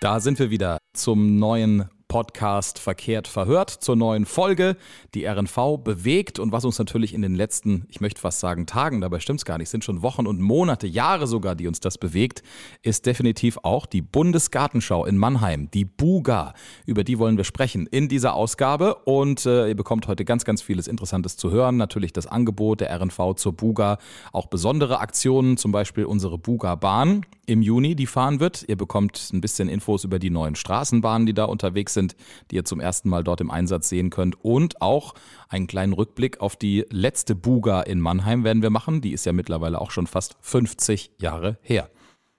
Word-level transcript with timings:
Da 0.00 0.20
sind 0.20 0.38
wir 0.38 0.50
wieder 0.50 0.78
zum 0.92 1.38
neuen 1.38 1.88
Podcast 2.08 2.78
Verkehrt 2.78 3.26
verhört 3.26 3.70
zur 3.70 3.96
neuen 3.96 4.26
Folge, 4.26 4.76
die 5.14 5.26
RNV 5.26 5.78
bewegt 5.82 6.38
und 6.38 6.52
was 6.52 6.64
uns 6.64 6.78
natürlich 6.78 7.12
in 7.12 7.22
den 7.22 7.34
letzten, 7.34 7.84
ich 7.88 8.00
möchte 8.00 8.20
fast 8.20 8.38
sagen 8.38 8.66
Tagen, 8.66 9.00
dabei 9.00 9.18
stimmt 9.18 9.40
es 9.40 9.44
gar 9.44 9.58
nicht, 9.58 9.68
sind 9.68 9.82
schon 9.82 10.02
Wochen 10.02 10.26
und 10.26 10.40
Monate, 10.40 10.86
Jahre 10.86 11.26
sogar, 11.26 11.56
die 11.56 11.66
uns 11.66 11.80
das 11.80 11.98
bewegt, 11.98 12.42
ist 12.82 13.06
definitiv 13.06 13.58
auch 13.64 13.86
die 13.86 14.02
Bundesgartenschau 14.02 15.04
in 15.04 15.18
Mannheim, 15.18 15.68
die 15.72 15.84
Buga. 15.84 16.54
Über 16.84 17.02
die 17.02 17.18
wollen 17.18 17.36
wir 17.36 17.44
sprechen 17.44 17.86
in 17.86 18.08
dieser 18.08 18.34
Ausgabe 18.34 18.94
und 19.04 19.44
äh, 19.44 19.68
ihr 19.68 19.76
bekommt 19.76 20.06
heute 20.06 20.24
ganz, 20.24 20.44
ganz 20.44 20.62
vieles 20.62 20.86
Interessantes 20.86 21.36
zu 21.36 21.50
hören. 21.50 21.76
Natürlich 21.76 22.12
das 22.12 22.28
Angebot 22.28 22.82
der 22.82 22.94
RNV 23.00 23.34
zur 23.34 23.52
Buga, 23.52 23.98
auch 24.32 24.46
besondere 24.46 25.00
Aktionen, 25.00 25.56
zum 25.56 25.72
Beispiel 25.72 26.04
unsere 26.04 26.38
Buga 26.38 26.76
Bahn 26.76 27.26
im 27.46 27.62
Juni, 27.62 27.96
die 27.96 28.06
fahren 28.06 28.38
wird. 28.38 28.64
Ihr 28.68 28.76
bekommt 28.76 29.30
ein 29.32 29.40
bisschen 29.40 29.68
Infos 29.68 30.04
über 30.04 30.18
die 30.18 30.30
neuen 30.30 30.54
Straßenbahnen, 30.54 31.26
die 31.26 31.34
da 31.34 31.44
unterwegs 31.44 31.95
sind, 31.96 32.14
die 32.50 32.54
ihr 32.54 32.64
zum 32.64 32.78
ersten 32.78 33.08
Mal 33.08 33.24
dort 33.24 33.40
im 33.40 33.50
Einsatz 33.50 33.88
sehen 33.88 34.10
könnt. 34.10 34.36
Und 34.44 34.80
auch 34.80 35.14
einen 35.48 35.66
kleinen 35.66 35.92
Rückblick 35.92 36.40
auf 36.40 36.54
die 36.54 36.86
letzte 36.90 37.34
Buga 37.34 37.80
in 37.80 37.98
Mannheim 37.98 38.44
werden 38.44 38.62
wir 38.62 38.70
machen. 38.70 39.00
Die 39.00 39.12
ist 39.12 39.26
ja 39.26 39.32
mittlerweile 39.32 39.80
auch 39.80 39.90
schon 39.90 40.06
fast 40.06 40.36
50 40.40 41.10
Jahre 41.18 41.58
her. 41.62 41.90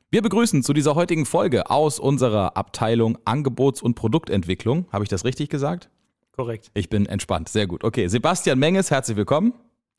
Wir 0.09 0.21
begrüßen 0.21 0.63
zu 0.63 0.71
dieser 0.71 0.95
heutigen 0.95 1.25
Folge 1.25 1.69
aus 1.69 1.99
unserer 1.99 2.55
Abteilung 2.55 3.17
Angebots- 3.25 3.81
und 3.81 3.95
Produktentwicklung. 3.95 4.85
Habe 4.89 5.03
ich 5.03 5.09
das 5.09 5.25
richtig 5.25 5.49
gesagt? 5.49 5.89
Korrekt. 6.31 6.71
Ich 6.73 6.89
bin 6.89 7.07
entspannt. 7.07 7.49
Sehr 7.49 7.67
gut. 7.67 7.83
Okay, 7.83 8.07
Sebastian 8.07 8.57
Menges, 8.57 8.89
herzlich 8.89 9.17
willkommen. 9.17 9.53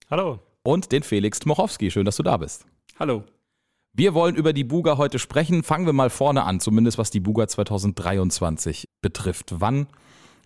Hallo. 0.08 0.38
Und 0.62 0.92
den 0.92 1.02
Felix 1.02 1.40
Tmochowski. 1.40 1.90
Schön, 1.90 2.06
dass 2.06 2.16
du 2.16 2.22
da 2.22 2.38
bist. 2.38 2.64
Hallo. 2.98 3.24
Wir 3.92 4.14
wollen 4.14 4.36
über 4.36 4.52
die 4.52 4.64
Buga 4.64 4.96
heute 4.96 5.18
sprechen. 5.18 5.62
Fangen 5.62 5.84
wir 5.84 5.92
mal 5.92 6.08
vorne 6.08 6.44
an, 6.44 6.60
zumindest 6.60 6.96
was 6.96 7.10
die 7.10 7.20
Buga 7.20 7.48
2023 7.48 8.87
betrifft. 9.00 9.60
Wann 9.60 9.86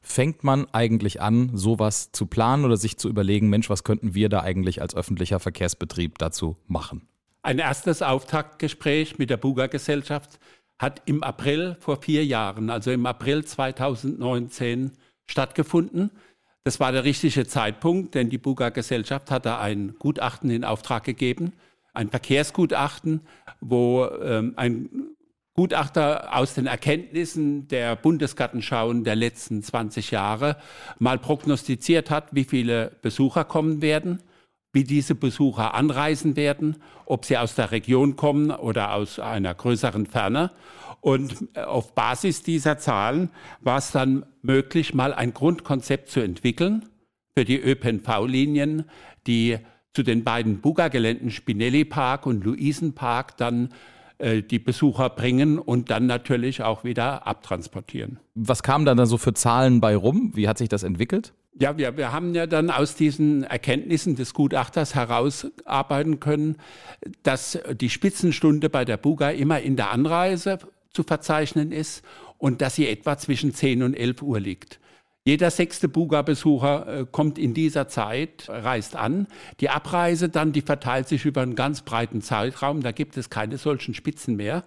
fängt 0.02 0.44
man 0.44 0.66
eigentlich 0.72 1.20
an, 1.20 1.50
sowas 1.54 2.12
zu 2.12 2.26
planen 2.26 2.64
oder 2.64 2.76
sich 2.76 2.98
zu 2.98 3.08
überlegen, 3.08 3.48
Mensch, 3.48 3.70
was 3.70 3.84
könnten 3.84 4.14
wir 4.14 4.28
da 4.28 4.40
eigentlich 4.40 4.82
als 4.82 4.94
öffentlicher 4.94 5.40
Verkehrsbetrieb 5.40 6.18
dazu 6.18 6.56
machen? 6.66 7.08
Ein 7.42 7.58
erstes 7.58 8.02
Auftaktgespräch 8.02 9.18
mit 9.18 9.30
der 9.30 9.36
Buga-Gesellschaft 9.36 10.38
hat 10.78 11.02
im 11.06 11.22
April 11.22 11.76
vor 11.80 12.00
vier 12.02 12.24
Jahren, 12.24 12.70
also 12.70 12.90
im 12.90 13.06
April 13.06 13.44
2019, 13.44 14.92
stattgefunden. 15.26 16.10
Das 16.64 16.80
war 16.80 16.92
der 16.92 17.04
richtige 17.04 17.46
Zeitpunkt, 17.46 18.14
denn 18.14 18.30
die 18.30 18.38
Buga-Gesellschaft 18.38 19.30
hatte 19.30 19.58
ein 19.58 19.94
Gutachten 19.98 20.50
in 20.50 20.64
Auftrag 20.64 21.04
gegeben 21.04 21.52
ein 21.94 22.08
Verkehrsgutachten, 22.08 23.20
wo 23.60 24.06
ähm, 24.22 24.54
ein 24.56 25.11
Gutachter 25.54 26.34
aus 26.34 26.54
den 26.54 26.66
Erkenntnissen 26.66 27.68
der 27.68 27.94
Bundesgartenschauen 27.94 29.04
der 29.04 29.16
letzten 29.16 29.62
20 29.62 30.10
Jahre 30.10 30.56
mal 30.98 31.18
prognostiziert 31.18 32.10
hat, 32.10 32.28
wie 32.32 32.44
viele 32.44 32.96
Besucher 33.02 33.44
kommen 33.44 33.82
werden, 33.82 34.22
wie 34.72 34.84
diese 34.84 35.14
Besucher 35.14 35.74
anreisen 35.74 36.36
werden, 36.36 36.76
ob 37.04 37.26
sie 37.26 37.36
aus 37.36 37.54
der 37.54 37.70
Region 37.70 38.16
kommen 38.16 38.50
oder 38.50 38.94
aus 38.94 39.18
einer 39.18 39.52
größeren 39.54 40.06
Ferne. 40.06 40.50
Und 41.02 41.48
äh, 41.54 41.60
auf 41.60 41.94
Basis 41.94 42.42
dieser 42.42 42.78
Zahlen 42.78 43.28
war 43.60 43.76
es 43.76 43.90
dann 43.90 44.24
möglich, 44.40 44.94
mal 44.94 45.12
ein 45.12 45.34
Grundkonzept 45.34 46.08
zu 46.08 46.20
entwickeln 46.20 46.86
für 47.36 47.44
die 47.44 47.60
ÖPNV-Linien, 47.60 48.84
die 49.26 49.58
zu 49.92 50.02
den 50.02 50.24
beiden 50.24 50.62
Buga-Geländen 50.62 51.30
Spinelli 51.30 51.84
Park 51.84 52.24
und 52.24 52.44
Luisenpark 52.44 53.36
dann 53.36 53.74
äh, 54.22 54.42
die 54.42 54.60
Besucher 54.60 55.10
bringen 55.10 55.58
und 55.58 55.90
dann 55.90 56.06
natürlich 56.06 56.62
auch 56.62 56.84
wieder 56.84 57.26
abtransportieren. 57.26 58.20
Was 58.36 58.62
kamen 58.62 58.84
dann 58.84 58.96
da 58.96 59.04
so 59.04 59.18
für 59.18 59.34
Zahlen 59.34 59.80
bei 59.80 59.96
rum? 59.96 60.30
Wie 60.34 60.46
hat 60.46 60.58
sich 60.58 60.68
das 60.68 60.84
entwickelt? 60.84 61.32
Ja, 61.58 61.76
wir, 61.76 61.96
wir 61.96 62.12
haben 62.12 62.32
ja 62.32 62.46
dann 62.46 62.70
aus 62.70 62.94
diesen 62.94 63.42
Erkenntnissen 63.42 64.14
des 64.14 64.32
Gutachters 64.32 64.94
herausarbeiten 64.94 66.20
können, 66.20 66.56
dass 67.24 67.58
die 67.72 67.90
Spitzenstunde 67.90 68.70
bei 68.70 68.84
der 68.84 68.96
Buga 68.96 69.30
immer 69.30 69.60
in 69.60 69.74
der 69.74 69.90
Anreise 69.90 70.60
zu 70.92 71.02
verzeichnen 71.02 71.72
ist 71.72 72.04
und 72.38 72.62
dass 72.62 72.76
sie 72.76 72.88
etwa 72.88 73.18
zwischen 73.18 73.52
10 73.52 73.82
und 73.82 73.94
11 73.94 74.22
Uhr 74.22 74.38
liegt. 74.38 74.78
Jeder 75.24 75.52
sechste 75.52 75.88
Buga-Besucher 75.88 77.00
äh, 77.00 77.06
kommt 77.10 77.38
in 77.38 77.54
dieser 77.54 77.86
Zeit, 77.86 78.48
reist 78.48 78.96
an. 78.96 79.28
Die 79.60 79.70
Abreise 79.70 80.28
dann, 80.28 80.52
die 80.52 80.62
verteilt 80.62 81.06
sich 81.06 81.24
über 81.24 81.42
einen 81.42 81.54
ganz 81.54 81.82
breiten 81.82 82.22
Zeitraum. 82.22 82.82
Da 82.82 82.90
gibt 82.90 83.16
es 83.16 83.30
keine 83.30 83.56
solchen 83.56 83.94
Spitzen 83.94 84.34
mehr. 84.34 84.64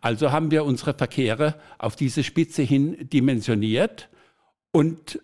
Also 0.00 0.32
haben 0.32 0.50
wir 0.50 0.64
unsere 0.64 0.94
Verkehre 0.94 1.56
auf 1.78 1.94
diese 1.94 2.24
Spitze 2.24 2.62
hin 2.62 2.96
dimensioniert 3.12 4.08
und 4.72 5.20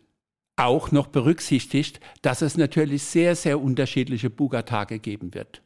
auch 0.56 0.92
noch 0.92 1.06
berücksichtigt, 1.06 2.00
dass 2.20 2.42
es 2.42 2.58
natürlich 2.58 3.04
sehr, 3.04 3.36
sehr 3.36 3.60
unterschiedliche 3.60 4.28
Buga-Tage 4.28 4.98
geben 4.98 5.32
wird. 5.32 5.62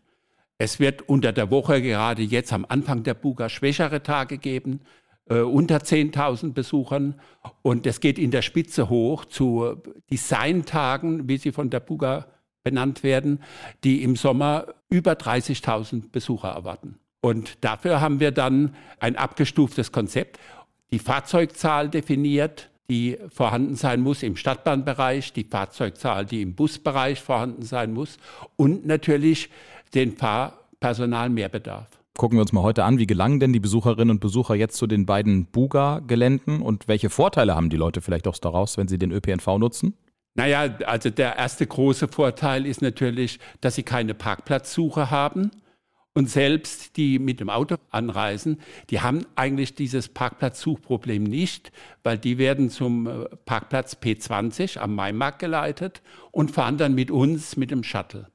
Es 0.58 0.78
wird 0.78 1.08
unter 1.08 1.32
der 1.32 1.50
Woche 1.50 1.82
gerade 1.82 2.22
jetzt 2.22 2.52
am 2.52 2.64
Anfang 2.68 3.02
der 3.02 3.14
Buga 3.14 3.48
schwächere 3.48 4.02
Tage 4.02 4.38
geben 4.38 4.80
äh, 5.28 5.40
unter 5.40 5.78
10.000 5.78 6.52
Besuchern. 6.52 7.20
Und 7.62 7.86
es 7.86 8.00
geht 8.00 8.18
in 8.18 8.30
der 8.30 8.42
Spitze 8.42 8.88
hoch 8.88 9.24
zu 9.24 9.76
Designtagen, 10.10 11.28
wie 11.28 11.38
sie 11.38 11.52
von 11.52 11.70
der 11.70 11.80
Buga 11.80 12.26
benannt 12.62 13.02
werden, 13.02 13.40
die 13.84 14.02
im 14.02 14.16
Sommer 14.16 14.74
über 14.90 15.12
30.000 15.12 16.10
Besucher 16.10 16.48
erwarten. 16.48 16.98
Und 17.20 17.64
dafür 17.64 18.00
haben 18.00 18.20
wir 18.20 18.30
dann 18.30 18.74
ein 19.00 19.16
abgestuftes 19.16 19.92
Konzept, 19.92 20.38
die 20.90 20.98
Fahrzeugzahl 20.98 21.88
definiert, 21.88 22.70
die 22.90 23.18
vorhanden 23.28 23.76
sein 23.76 24.00
muss 24.00 24.22
im 24.22 24.36
Stadtbahnbereich, 24.36 25.32
die 25.32 25.44
Fahrzeugzahl, 25.44 26.24
die 26.24 26.42
im 26.42 26.54
Busbereich 26.54 27.20
vorhanden 27.20 27.62
sein 27.62 27.92
muss 27.92 28.16
und 28.56 28.86
natürlich 28.86 29.50
den 29.94 30.16
Fahrpersonalmehrbedarf. 30.16 31.97
Gucken 32.18 32.36
wir 32.36 32.40
uns 32.40 32.52
mal 32.52 32.64
heute 32.64 32.82
an, 32.82 32.98
wie 32.98 33.06
gelangen 33.06 33.38
denn 33.38 33.52
die 33.52 33.60
Besucherinnen 33.60 34.10
und 34.10 34.18
Besucher 34.20 34.56
jetzt 34.56 34.76
zu 34.76 34.88
den 34.88 35.06
beiden 35.06 35.46
Buga-Geländen 35.46 36.62
und 36.62 36.88
welche 36.88 37.10
Vorteile 37.10 37.54
haben 37.54 37.70
die 37.70 37.76
Leute 37.76 38.00
vielleicht 38.00 38.26
auch 38.26 38.36
daraus, 38.36 38.76
wenn 38.76 38.88
sie 38.88 38.98
den 38.98 39.12
ÖPNV 39.12 39.46
nutzen? 39.58 39.94
Naja, 40.34 40.62
also 40.84 41.10
der 41.10 41.36
erste 41.36 41.64
große 41.64 42.08
Vorteil 42.08 42.66
ist 42.66 42.82
natürlich, 42.82 43.38
dass 43.60 43.76
sie 43.76 43.84
keine 43.84 44.14
Parkplatzsuche 44.14 45.12
haben. 45.12 45.52
Und 46.12 46.28
selbst 46.28 46.96
die 46.96 47.20
mit 47.20 47.38
dem 47.38 47.50
Auto 47.50 47.76
anreisen, 47.90 48.58
die 48.90 49.00
haben 49.00 49.24
eigentlich 49.36 49.76
dieses 49.76 50.08
Parkplatzsuchproblem 50.08 51.22
nicht, 51.22 51.70
weil 52.02 52.18
die 52.18 52.36
werden 52.36 52.68
zum 52.68 53.06
äh, 53.06 53.26
Parkplatz 53.44 53.96
P20 54.02 54.78
am 54.78 54.96
Maimarkt 54.96 55.38
geleitet 55.38 56.02
und 56.32 56.50
fahren 56.50 56.78
dann 56.78 56.96
mit 56.96 57.12
uns 57.12 57.56
mit 57.56 57.70
dem 57.70 57.84
Shuttle. 57.84 58.26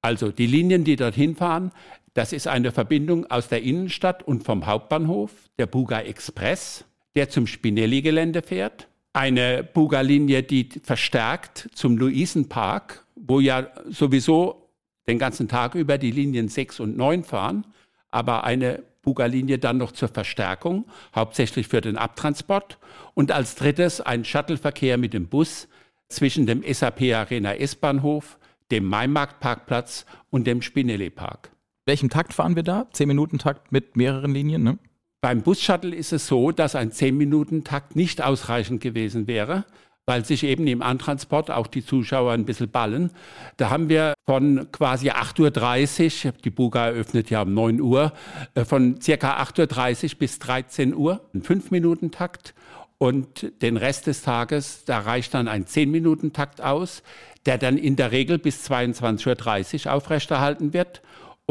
Also 0.00 0.32
die 0.32 0.46
Linien, 0.46 0.82
die 0.82 0.96
dorthin 0.96 1.36
fahren, 1.36 1.70
das 2.14 2.32
ist 2.32 2.46
eine 2.46 2.72
Verbindung 2.72 3.30
aus 3.30 3.48
der 3.48 3.62
Innenstadt 3.62 4.22
und 4.22 4.44
vom 4.44 4.66
Hauptbahnhof, 4.66 5.30
der 5.58 5.66
Buga 5.66 6.00
Express, 6.00 6.84
der 7.14 7.30
zum 7.30 7.46
Spinelli-Gelände 7.46 8.42
fährt. 8.42 8.88
Eine 9.14 9.62
Buga-Linie, 9.62 10.42
die 10.42 10.68
verstärkt 10.82 11.70
zum 11.74 11.96
Luisenpark, 11.96 13.06
wo 13.14 13.40
ja 13.40 13.68
sowieso 13.88 14.70
den 15.06 15.18
ganzen 15.18 15.48
Tag 15.48 15.74
über 15.74 15.98
die 15.98 16.10
Linien 16.10 16.48
6 16.48 16.80
und 16.80 16.96
9 16.96 17.24
fahren, 17.24 17.66
aber 18.10 18.44
eine 18.44 18.82
Buga-Linie 19.02 19.58
dann 19.58 19.78
noch 19.78 19.92
zur 19.92 20.08
Verstärkung, 20.08 20.84
hauptsächlich 21.14 21.66
für 21.66 21.80
den 21.80 21.96
Abtransport. 21.96 22.78
Und 23.14 23.32
als 23.32 23.54
drittes 23.54 24.00
ein 24.00 24.24
Shuttleverkehr 24.24 24.96
mit 24.96 25.12
dem 25.12 25.28
Bus 25.28 25.66
zwischen 26.08 26.46
dem 26.46 26.62
SAP 26.62 27.02
Arena 27.14 27.54
S-Bahnhof, 27.54 28.38
dem 28.70 28.84
Maimarktparkplatz 28.84 30.06
und 30.30 30.46
dem 30.46 30.62
Spinelli-Park 30.62 31.52
welchem 31.86 32.10
Takt 32.10 32.32
fahren 32.32 32.56
wir 32.56 32.62
da? 32.62 32.86
Zehn 32.92 33.08
Minuten 33.08 33.38
Takt 33.38 33.72
mit 33.72 33.96
mehreren 33.96 34.32
Linien, 34.32 34.62
ne? 34.62 34.78
Beim 35.22 35.42
Bus-Shuttle 35.42 35.94
ist 35.94 36.12
es 36.12 36.26
so, 36.26 36.50
dass 36.50 36.74
ein 36.74 36.90
10-Minuten-Takt 36.90 37.94
nicht 37.94 38.20
ausreichend 38.20 38.80
gewesen 38.80 39.28
wäre, 39.28 39.64
weil 40.04 40.24
sich 40.24 40.42
eben 40.42 40.66
im 40.66 40.82
Antransport 40.82 41.48
auch 41.52 41.68
die 41.68 41.86
Zuschauer 41.86 42.32
ein 42.32 42.44
bisschen 42.44 42.70
ballen. 42.70 43.12
Da 43.56 43.70
haben 43.70 43.88
wir 43.88 44.14
von 44.26 44.66
quasi 44.72 45.10
8.30 45.10 46.26
Uhr, 46.26 46.32
die 46.44 46.50
Buga 46.50 46.86
eröffnet 46.86 47.30
ja 47.30 47.42
um 47.42 47.54
9 47.54 47.80
Uhr, 47.80 48.12
äh, 48.54 48.64
von 48.64 49.00
circa 49.00 49.40
8.30 49.40 50.14
Uhr 50.14 50.18
bis 50.18 50.40
13 50.40 50.92
Uhr 50.92 51.20
einen 51.32 51.44
5-Minuten-Takt 51.44 52.52
und 52.98 53.52
den 53.62 53.76
Rest 53.76 54.08
des 54.08 54.22
Tages, 54.22 54.84
da 54.84 54.98
reicht 54.98 55.34
dann 55.34 55.46
ein 55.46 55.66
10-Minuten-Takt 55.66 56.60
aus, 56.60 57.04
der 57.46 57.58
dann 57.58 57.78
in 57.78 57.94
der 57.94 58.10
Regel 58.10 58.38
bis 58.38 58.68
22.30 58.68 59.86
Uhr 59.86 59.92
aufrechterhalten 59.92 60.72
wird. 60.72 61.00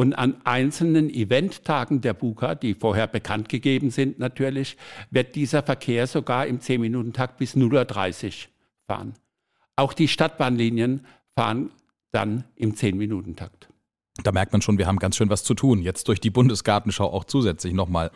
Und 0.02 0.16
an 0.16 0.42
einzelnen 0.46 1.12
Eventtagen 1.12 2.02
der 2.02 2.16
Buka, 2.16 2.56
die 2.56 2.74
vorher 2.74 3.06
bekannt 3.06 3.50
gegeben 3.50 3.92
sind 3.92 4.18
natürlich, 4.18 4.76
wird 5.12 5.36
dieser 5.36 5.62
Verkehr 5.62 6.08
sogar 6.08 6.48
im 6.48 6.58
10-Minuten-Takt 6.58 7.38
bis 7.38 7.56
0.30 7.56 8.26
Uhr 8.26 8.32
fahren. 8.88 9.14
Auch 9.76 9.94
die 9.94 10.08
Stadtbahnlinien 10.08 11.06
fahren 11.36 11.70
dann 12.12 12.46
im 12.56 12.74
10-Minuten-Takt. 12.74 13.70
Da 14.24 14.32
merkt 14.32 14.54
man 14.54 14.64
schon, 14.64 14.80
wir 14.80 14.88
haben 14.88 14.98
ganz 14.98 15.18
schön 15.18 15.30
was 15.30 15.44
zu 15.44 15.54
tun. 15.54 15.84
Jetzt 15.84 16.08
durch 16.08 16.20
die 16.20 16.32
Bundesgartenschau 16.32 17.06
auch 17.06 17.26
zusätzlich 17.26 17.76
nochmal. 17.76 18.10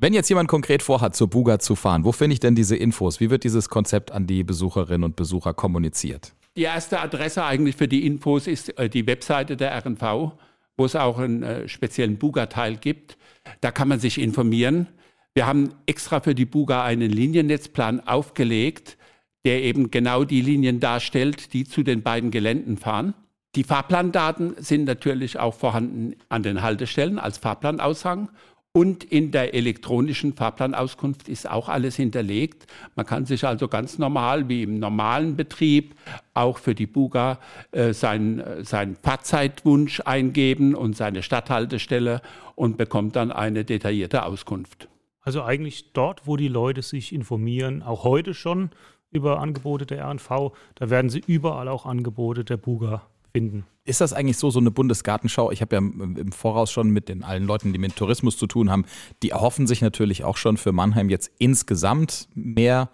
Wenn 0.00 0.14
jetzt 0.14 0.28
jemand 0.28 0.48
konkret 0.48 0.82
vorhat, 0.82 1.14
zur 1.14 1.30
Buga 1.30 1.60
zu 1.60 1.76
fahren, 1.76 2.04
wo 2.04 2.10
finde 2.10 2.34
ich 2.34 2.40
denn 2.40 2.56
diese 2.56 2.74
Infos? 2.74 3.20
Wie 3.20 3.30
wird 3.30 3.44
dieses 3.44 3.68
Konzept 3.68 4.10
an 4.10 4.26
die 4.26 4.42
Besucherinnen 4.42 5.04
und 5.04 5.14
Besucher 5.14 5.54
kommuniziert? 5.54 6.34
Die 6.56 6.62
erste 6.64 6.98
Adresse 6.98 7.44
eigentlich 7.44 7.76
für 7.76 7.86
die 7.86 8.04
Infos 8.04 8.48
ist 8.48 8.76
äh, 8.76 8.90
die 8.90 9.06
Webseite 9.06 9.56
der 9.56 9.78
RNV, 9.78 10.32
wo 10.78 10.86
es 10.86 10.96
auch 10.96 11.18
einen 11.18 11.42
äh, 11.42 11.68
speziellen 11.68 12.16
Buga-Teil 12.16 12.76
gibt. 12.76 13.18
Da 13.60 13.70
kann 13.70 13.88
man 13.88 14.00
sich 14.00 14.18
informieren. 14.18 14.86
Wir 15.34 15.46
haben 15.46 15.74
extra 15.86 16.20
für 16.20 16.34
die 16.34 16.46
Buga 16.46 16.84
einen 16.84 17.10
Liniennetzplan 17.10 18.06
aufgelegt, 18.06 18.96
der 19.44 19.62
eben 19.62 19.90
genau 19.90 20.24
die 20.24 20.40
Linien 20.40 20.80
darstellt, 20.80 21.52
die 21.52 21.64
zu 21.64 21.82
den 21.82 22.02
beiden 22.02 22.30
Geländen 22.30 22.76
fahren. 22.76 23.14
Die 23.54 23.64
Fahrplandaten 23.64 24.54
sind 24.58 24.84
natürlich 24.84 25.38
auch 25.38 25.54
vorhanden 25.54 26.14
an 26.28 26.42
den 26.42 26.62
Haltestellen 26.62 27.18
als 27.18 27.38
Fahrplanaushang. 27.38 28.30
Und 28.72 29.02
in 29.02 29.30
der 29.30 29.54
elektronischen 29.54 30.34
Fahrplanauskunft 30.34 31.28
ist 31.28 31.50
auch 31.50 31.68
alles 31.68 31.96
hinterlegt. 31.96 32.66
Man 32.94 33.06
kann 33.06 33.24
sich 33.24 33.44
also 33.44 33.66
ganz 33.66 33.98
normal 33.98 34.48
wie 34.48 34.62
im 34.62 34.78
normalen 34.78 35.36
Betrieb 35.36 35.94
auch 36.34 36.58
für 36.58 36.74
die 36.74 36.86
Buga 36.86 37.38
äh, 37.72 37.92
seinen, 37.92 38.64
seinen 38.64 38.96
Fahrzeitwunsch 38.96 40.00
eingeben 40.04 40.74
und 40.74 40.96
seine 40.96 41.22
Stadthaltestelle 41.22 42.20
und 42.54 42.76
bekommt 42.76 43.16
dann 43.16 43.32
eine 43.32 43.64
detaillierte 43.64 44.24
Auskunft. 44.24 44.88
Also 45.22 45.42
eigentlich 45.42 45.92
dort, 45.92 46.26
wo 46.26 46.36
die 46.36 46.48
Leute 46.48 46.82
sich 46.82 47.12
informieren, 47.12 47.82
auch 47.82 48.04
heute 48.04 48.34
schon 48.34 48.70
über 49.10 49.40
Angebote 49.40 49.86
der 49.86 50.04
RNV, 50.06 50.52
da 50.74 50.90
werden 50.90 51.10
sie 51.10 51.22
überall 51.26 51.68
auch 51.68 51.86
Angebote 51.86 52.44
der 52.44 52.58
Buga 52.58 53.06
finden. 53.38 53.64
Ist 53.84 54.00
das 54.00 54.12
eigentlich 54.12 54.36
so, 54.36 54.50
so 54.50 54.58
eine 54.58 54.72
Bundesgartenschau? 54.72 55.52
Ich 55.52 55.62
habe 55.62 55.76
ja 55.76 55.78
im 55.78 56.32
Voraus 56.32 56.72
schon 56.72 56.90
mit 56.90 57.08
den 57.08 57.22
allen 57.22 57.44
Leuten, 57.44 57.72
die 57.72 57.78
mit 57.78 57.94
Tourismus 57.94 58.36
zu 58.36 58.48
tun 58.48 58.68
haben, 58.68 58.84
die 59.22 59.30
erhoffen 59.30 59.68
sich 59.68 59.80
natürlich 59.80 60.24
auch 60.24 60.36
schon 60.36 60.56
für 60.56 60.72
Mannheim 60.72 61.08
jetzt 61.08 61.30
insgesamt 61.38 62.28
mehr 62.34 62.90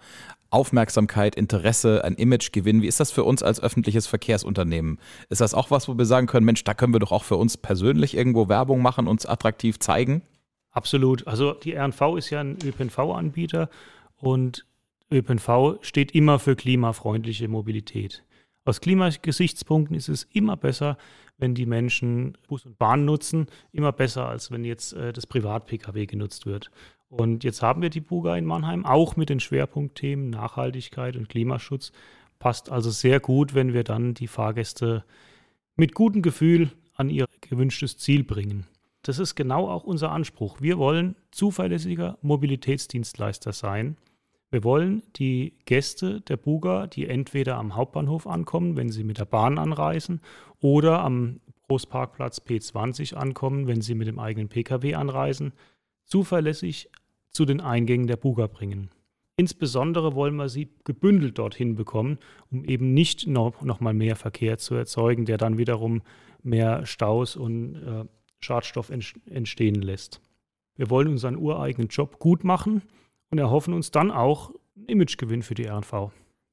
Aufmerksamkeit, 0.51 1.35
Interesse, 1.35 2.03
ein 2.03 2.13
Imagegewinn. 2.13 2.83
Wie 2.83 2.87
ist 2.87 2.99
das 2.99 3.11
für 3.11 3.23
uns 3.23 3.41
als 3.41 3.59
öffentliches 3.59 4.05
Verkehrsunternehmen? 4.05 4.99
Ist 5.29 5.41
das 5.41 5.55
auch 5.55 5.71
was, 5.71 5.87
wo 5.87 5.97
wir 5.97 6.05
sagen 6.05 6.27
können, 6.27 6.45
Mensch, 6.45 6.63
da 6.63 6.75
können 6.75 6.93
wir 6.93 6.99
doch 6.99 7.11
auch 7.11 7.23
für 7.23 7.37
uns 7.37 7.57
persönlich 7.57 8.15
irgendwo 8.15 8.47
Werbung 8.47 8.83
machen, 8.83 9.07
uns 9.07 9.25
attraktiv 9.25 9.79
zeigen? 9.79 10.21
Absolut. 10.71 11.25
Also 11.25 11.53
die 11.53 11.73
RNV 11.73 12.01
ist 12.17 12.29
ja 12.29 12.41
ein 12.41 12.57
ÖPNV-Anbieter 12.63 13.69
und 14.17 14.65
ÖPNV 15.11 15.79
steht 15.81 16.13
immer 16.13 16.37
für 16.37 16.55
klimafreundliche 16.55 17.47
Mobilität. 17.47 18.23
Aus 18.67 18.81
Klimagesichtspunkten 18.81 19.95
ist 19.95 20.09
es 20.09 20.23
immer 20.33 20.57
besser, 20.57 20.97
wenn 21.37 21.53
die 21.53 21.67
Menschen 21.67 22.35
Bus 22.47 22.65
und 22.65 22.79
Bahn 22.79 23.05
nutzen, 23.05 23.45
immer 23.71 23.91
besser, 23.91 24.27
als 24.27 24.49
wenn 24.49 24.65
jetzt 24.65 24.93
äh, 24.93 25.13
das 25.13 25.27
Privat-Pkw 25.27 26.07
genutzt 26.07 26.47
wird. 26.47 26.71
Und 27.07 27.43
jetzt 27.43 27.61
haben 27.61 27.83
wir 27.83 27.91
die 27.91 28.01
Buga 28.01 28.35
in 28.35 28.45
Mannheim, 28.45 28.83
auch 28.83 29.15
mit 29.15 29.29
den 29.29 29.39
Schwerpunktthemen 29.39 30.31
Nachhaltigkeit 30.31 31.15
und 31.15 31.29
Klimaschutz. 31.29 31.91
Passt 32.39 32.71
also 32.71 32.89
sehr 32.89 33.19
gut, 33.19 33.53
wenn 33.53 33.73
wir 33.73 33.83
dann 33.83 34.15
die 34.15 34.27
Fahrgäste 34.27 35.05
mit 35.75 35.93
gutem 35.93 36.23
Gefühl 36.23 36.71
an 36.95 37.09
ihr 37.09 37.27
gewünschtes 37.41 37.97
Ziel 37.97 38.23
bringen. 38.23 38.65
Das 39.03 39.19
ist 39.19 39.35
genau 39.35 39.69
auch 39.69 39.83
unser 39.83 40.11
Anspruch. 40.11 40.59
Wir 40.59 40.79
wollen 40.79 41.15
zuverlässiger 41.29 42.17
Mobilitätsdienstleister 42.23 43.53
sein 43.53 43.97
wir 44.51 44.63
wollen 44.63 45.03
die 45.15 45.53
Gäste 45.65 46.21
der 46.21 46.37
Buga, 46.37 46.87
die 46.87 47.07
entweder 47.07 47.57
am 47.57 47.75
Hauptbahnhof 47.75 48.27
ankommen, 48.27 48.75
wenn 48.75 48.89
sie 48.89 49.03
mit 49.03 49.17
der 49.17 49.25
Bahn 49.25 49.57
anreisen, 49.57 50.21
oder 50.61 51.03
am 51.03 51.41
Großparkplatz 51.67 52.41
P20 52.47 53.15
ankommen, 53.15 53.67
wenn 53.67 53.81
sie 53.81 53.95
mit 53.95 54.07
dem 54.07 54.19
eigenen 54.19 54.49
Pkw 54.49 54.93
anreisen, 54.93 55.53
zuverlässig 56.05 56.89
zu 57.31 57.45
den 57.45 57.59
Eingängen 57.59 58.07
der 58.07 58.17
Buga 58.17 58.47
bringen. 58.47 58.91
Insbesondere 59.37 60.15
wollen 60.15 60.35
wir 60.35 60.47
sie 60.47 60.69
gebündelt 60.85 61.37
dorthin 61.37 61.75
bekommen, 61.75 62.19
um 62.49 62.63
eben 62.63 62.93
nicht 62.93 63.27
noch, 63.27 63.61
noch 63.63 63.81
mal 63.81 63.93
mehr 63.93 64.15
Verkehr 64.15 64.57
zu 64.57 64.75
erzeugen, 64.75 65.25
der 65.25 65.37
dann 65.37 65.57
wiederum 65.57 66.03
mehr 66.41 66.85
Staus 66.85 67.35
und 67.35 67.75
äh, 67.75 68.05
Schadstoff 68.39 68.91
entstehen 69.25 69.81
lässt. 69.81 70.21
Wir 70.77 70.89
wollen 70.89 71.09
unseren 71.09 71.35
ureigenen 71.35 71.89
Job 71.89 72.19
gut 72.19 72.43
machen 72.43 72.83
und 73.31 73.37
erhoffen 73.37 73.73
uns 73.73 73.91
dann 73.91 74.11
auch 74.11 74.51
einen 74.75 74.87
Imagegewinn 74.87 75.43
für 75.43 75.53
die 75.55 75.65
RNV. 75.65 76.11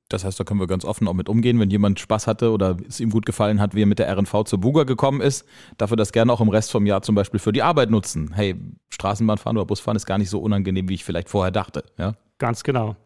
Das 0.09 0.25
heißt, 0.25 0.39
da 0.39 0.45
können 0.45 0.61
wir 0.61 0.67
ganz 0.67 0.85
offen 0.85 1.09
auch 1.09 1.15
mit 1.15 1.29
umgehen, 1.29 1.59
wenn 1.59 1.71
jemand 1.71 1.99
Spaß 1.99 2.27
hatte 2.27 2.53
oder 2.53 2.77
es 2.87 3.01
ihm 3.01 3.11
gut 3.11 3.25
gefallen 3.25 3.61
hat, 3.61 3.75
wie 3.75 3.83
er 3.83 3.87
mit 3.87 3.99
der 3.99 4.15
RNV 4.15 4.45
zur 4.45 4.61
Buga 4.61 4.85
gekommen 4.85 5.23
ist, 5.23 5.47
darf 5.79 5.91
er 5.91 5.97
das 5.97 6.13
gerne 6.13 6.33
auch 6.33 6.41
im 6.43 6.51
Rest 6.51 6.71
vom 6.71 6.85
Jahr 6.85 7.01
zum 7.01 7.15
Beispiel 7.15 7.41
für 7.41 7.53
die 7.53 7.63
Arbeit 7.63 7.91
nutzen. 7.91 8.33
Hey, 8.35 8.57
Straßenbahn 8.91 9.39
fahren 9.39 9.57
oder 9.57 9.65
Busfahren 9.65 9.97
ist 9.97 10.05
gar 10.05 10.19
nicht 10.19 10.29
so 10.29 10.41
unangenehm, 10.41 10.89
wie 10.89 10.95
ich 10.95 11.05
vielleicht 11.05 11.31
vorher 11.31 11.51
dachte. 11.51 11.85
Ja? 11.97 12.13
Ganz 12.39 12.63
genau 12.63 12.97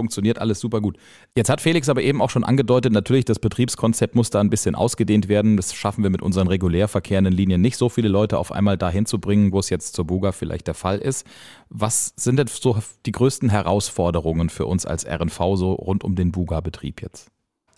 funktioniert 0.00 0.38
alles 0.38 0.60
super 0.60 0.80
gut. 0.80 0.96
Jetzt 1.36 1.50
hat 1.50 1.60
Felix 1.60 1.90
aber 1.90 2.00
eben 2.00 2.22
auch 2.22 2.30
schon 2.30 2.42
angedeutet, 2.42 2.90
natürlich, 2.90 3.26
das 3.26 3.38
Betriebskonzept 3.38 4.14
muss 4.14 4.30
da 4.30 4.40
ein 4.40 4.48
bisschen 4.48 4.74
ausgedehnt 4.74 5.28
werden. 5.28 5.58
Das 5.58 5.74
schaffen 5.74 6.02
wir 6.02 6.08
mit 6.08 6.22
unseren 6.22 6.48
regulär 6.48 6.88
verkehrenden 6.88 7.34
Linien 7.34 7.60
nicht, 7.60 7.76
so 7.76 7.90
viele 7.90 8.08
Leute 8.08 8.38
auf 8.38 8.50
einmal 8.50 8.78
dahin 8.78 9.04
zu 9.04 9.18
bringen, 9.18 9.52
wo 9.52 9.58
es 9.58 9.68
jetzt 9.68 9.94
zur 9.94 10.06
Buga 10.06 10.32
vielleicht 10.32 10.68
der 10.68 10.74
Fall 10.74 10.98
ist. 10.98 11.26
Was 11.68 12.14
sind 12.16 12.38
denn 12.38 12.46
so 12.46 12.78
die 13.04 13.12
größten 13.12 13.50
Herausforderungen 13.50 14.48
für 14.48 14.64
uns 14.64 14.86
als 14.86 15.04
RNV 15.06 15.38
so 15.56 15.74
rund 15.74 16.02
um 16.02 16.16
den 16.16 16.32
Buga-Betrieb 16.32 17.02
jetzt? 17.02 17.30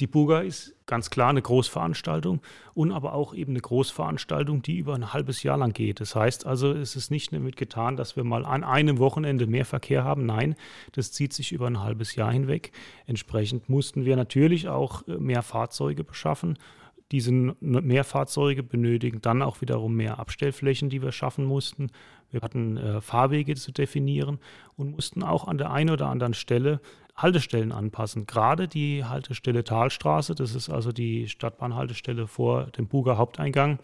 Die 0.03 0.09
Buga 0.09 0.41
ist 0.41 0.75
ganz 0.87 1.11
klar 1.11 1.29
eine 1.29 1.43
Großveranstaltung 1.43 2.41
und 2.75 2.91
aber 2.91 3.13
auch 3.13 3.35
eben 3.35 3.53
eine 3.53 3.61
Großveranstaltung, 3.61 4.61
die 4.61 4.79
über 4.79 4.97
ein 4.97 5.13
halbes 5.13 5.45
Jahr 5.45 5.57
lang 5.57 5.73
geht. 5.73 6.01
Das 6.01 6.17
heißt 6.17 6.45
also, 6.45 6.73
es 6.73 6.97
ist 6.97 7.13
nicht 7.13 7.33
damit 7.33 7.57
getan, 7.57 7.97
dass 7.97 8.17
wir 8.17 8.25
mal 8.25 8.45
an 8.45 8.65
einem 8.65 8.99
Wochenende 8.99 9.47
mehr 9.47 9.65
Verkehr 9.65 10.03
haben. 10.03 10.27
Nein, 10.27 10.57
das 10.91 11.13
zieht 11.13 11.33
sich 11.33 11.53
über 11.53 11.69
ein 11.69 11.79
halbes 11.79 12.17
Jahr 12.17 12.33
hinweg. 12.33 12.73
Entsprechend 13.07 13.69
mussten 13.69 14.05
wir 14.05 14.17
natürlich 14.17 14.69
auch 14.69 15.07
äh, 15.07 15.19
mehr 15.19 15.43
Fahrzeuge 15.43 16.03
beschaffen. 16.03 16.59
Diese 17.13 17.31
mehr 17.31 18.03
Fahrzeuge 18.03 18.65
benötigen 18.65 19.21
dann 19.21 19.41
auch 19.41 19.61
wiederum 19.61 19.95
mehr 19.95 20.19
Abstellflächen, 20.19 20.91
die 20.91 21.01
wir 21.01 21.13
schaffen 21.13 21.45
mussten. 21.45 21.93
Wir 22.33 22.41
hatten 22.41 22.77
äh, 22.77 23.01
Fahrwege 23.01 23.55
zu 23.55 23.71
definieren 23.71 24.41
und 24.77 24.97
mussten 24.97 25.23
auch 25.23 25.47
an 25.47 25.59
der 25.59 25.71
einen 25.71 25.91
oder 25.91 26.09
anderen 26.09 26.35
Stelle 26.35 26.81
Haltestellen 27.14 27.73
anpassen. 27.73 28.26
Gerade 28.26 28.69
die 28.69 29.05
Haltestelle 29.05 29.64
Talstraße, 29.64 30.35
das 30.35 30.55
ist 30.55 30.70
also 30.70 30.93
die 30.93 31.29
Stadtbahnhaltestelle 31.29 32.26
vor 32.26 32.67
dem 32.67 32.88
Buger 32.88 33.19
Haupteingang, 33.19 33.79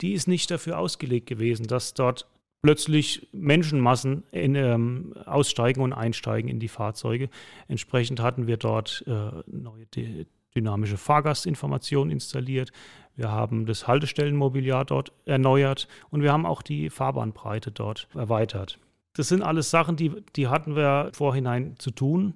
die 0.00 0.12
ist 0.12 0.28
nicht 0.28 0.50
dafür 0.50 0.78
ausgelegt 0.78 1.26
gewesen, 1.26 1.66
dass 1.66 1.94
dort 1.94 2.26
plötzlich 2.62 3.28
Menschenmassen 3.32 4.24
in, 4.32 4.54
ähm, 4.54 5.14
aussteigen 5.26 5.82
und 5.82 5.92
einsteigen 5.92 6.50
in 6.50 6.60
die 6.60 6.68
Fahrzeuge. 6.68 7.30
Entsprechend 7.68 8.20
hatten 8.20 8.46
wir 8.46 8.56
dort 8.56 9.04
äh, 9.06 9.30
neue 9.46 9.86
dynamische 10.54 10.96
Fahrgastinformationen 10.96 12.10
installiert. 12.10 12.70
Wir 13.14 13.30
haben 13.30 13.66
das 13.66 13.86
Haltestellenmobiliar 13.86 14.84
dort 14.84 15.12
erneuert 15.24 15.88
und 16.10 16.22
wir 16.22 16.32
haben 16.32 16.46
auch 16.46 16.62
die 16.62 16.90
Fahrbahnbreite 16.90 17.70
dort 17.70 18.08
erweitert. 18.14 18.78
Das 19.20 19.28
sind 19.28 19.42
alles 19.42 19.68
Sachen, 19.68 19.96
die, 19.96 20.12
die 20.34 20.48
hatten 20.48 20.76
wir 20.76 21.10
vorhinein 21.12 21.74
zu 21.76 21.90
tun. 21.90 22.32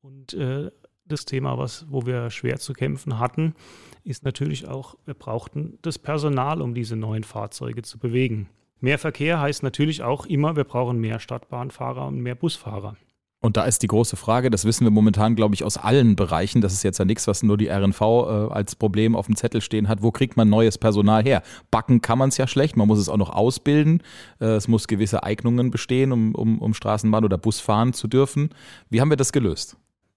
Und 0.00 0.34
äh, 0.34 0.70
das 1.04 1.24
Thema, 1.24 1.58
was, 1.58 1.84
wo 1.88 2.06
wir 2.06 2.30
schwer 2.30 2.58
zu 2.58 2.74
kämpfen 2.74 3.18
hatten, 3.18 3.56
ist 4.04 4.24
natürlich 4.24 4.68
auch, 4.68 4.94
wir 5.04 5.14
brauchten 5.14 5.80
das 5.82 5.98
Personal, 5.98 6.62
um 6.62 6.74
diese 6.74 6.94
neuen 6.94 7.24
Fahrzeuge 7.24 7.82
zu 7.82 7.98
bewegen. 7.98 8.48
Mehr 8.78 9.00
Verkehr 9.00 9.40
heißt 9.40 9.64
natürlich 9.64 10.04
auch 10.04 10.26
immer, 10.26 10.54
wir 10.54 10.62
brauchen 10.62 11.00
mehr 11.00 11.18
Stadtbahnfahrer 11.18 12.06
und 12.06 12.20
mehr 12.20 12.36
Busfahrer. 12.36 12.96
Und 13.40 13.56
da 13.56 13.64
ist 13.64 13.82
die 13.82 13.86
große 13.86 14.16
Frage, 14.16 14.50
das 14.50 14.64
wissen 14.64 14.84
wir 14.84 14.90
momentan, 14.90 15.36
glaube 15.36 15.54
ich, 15.54 15.62
aus 15.62 15.76
allen 15.76 16.16
Bereichen. 16.16 16.60
Das 16.60 16.72
ist 16.72 16.82
jetzt 16.82 16.98
ja 16.98 17.04
nichts, 17.04 17.28
was 17.28 17.44
nur 17.44 17.56
die 17.56 17.68
RNV 17.68 18.00
äh, 18.00 18.04
als 18.50 18.74
Problem 18.74 19.14
auf 19.14 19.26
dem 19.26 19.36
Zettel 19.36 19.60
stehen 19.60 19.88
hat. 19.88 20.02
Wo 20.02 20.10
kriegt 20.10 20.36
man 20.36 20.48
neues 20.48 20.76
Personal 20.76 21.22
her? 21.22 21.42
Backen 21.70 22.02
kann 22.02 22.18
man 22.18 22.30
es 22.30 22.36
ja 22.36 22.48
schlecht, 22.48 22.76
man 22.76 22.88
muss 22.88 22.98
es 22.98 23.08
auch 23.08 23.16
noch 23.16 23.30
ausbilden. 23.30 24.02
Äh, 24.40 24.46
es 24.46 24.66
muss 24.66 24.88
gewisse 24.88 25.22
Eignungen 25.22 25.70
bestehen, 25.70 26.10
um, 26.10 26.34
um, 26.34 26.58
um 26.58 26.74
Straßenbahn 26.74 27.24
oder 27.24 27.38
Bus 27.38 27.60
fahren 27.60 27.92
zu 27.92 28.08
dürfen. 28.08 28.50
Wie 28.90 29.00
haben 29.00 29.10
wir 29.10 29.16
das 29.16 29.32
gelöst? 29.32 29.76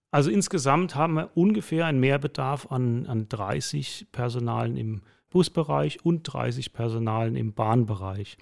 Also 0.10 0.32
insgesamt 0.32 0.96
haben 0.96 1.14
wir 1.14 1.30
ungefähr 1.36 1.86
einen 1.86 2.00
Mehrbedarf 2.00 2.72
an, 2.72 3.06
an 3.06 3.30
30 3.30 4.08
Personalen 4.12 4.76
im 4.78 5.02
Busbereich 5.30 6.04
und 6.04 6.24
30 6.24 6.74
Personalen 6.74 7.36
im 7.36 7.54
Bahnbereich. 7.54 8.38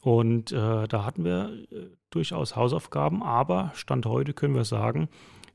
Und 0.00 0.52
äh, 0.52 0.86
da 0.86 1.04
hatten 1.04 1.24
wir 1.24 1.50
äh, 1.70 1.86
durchaus 2.10 2.56
Hausaufgaben, 2.56 3.22
aber 3.22 3.72
Stand 3.74 4.06
heute 4.06 4.32
können 4.32 4.54
wir 4.54 4.64
sagen, 4.64 5.08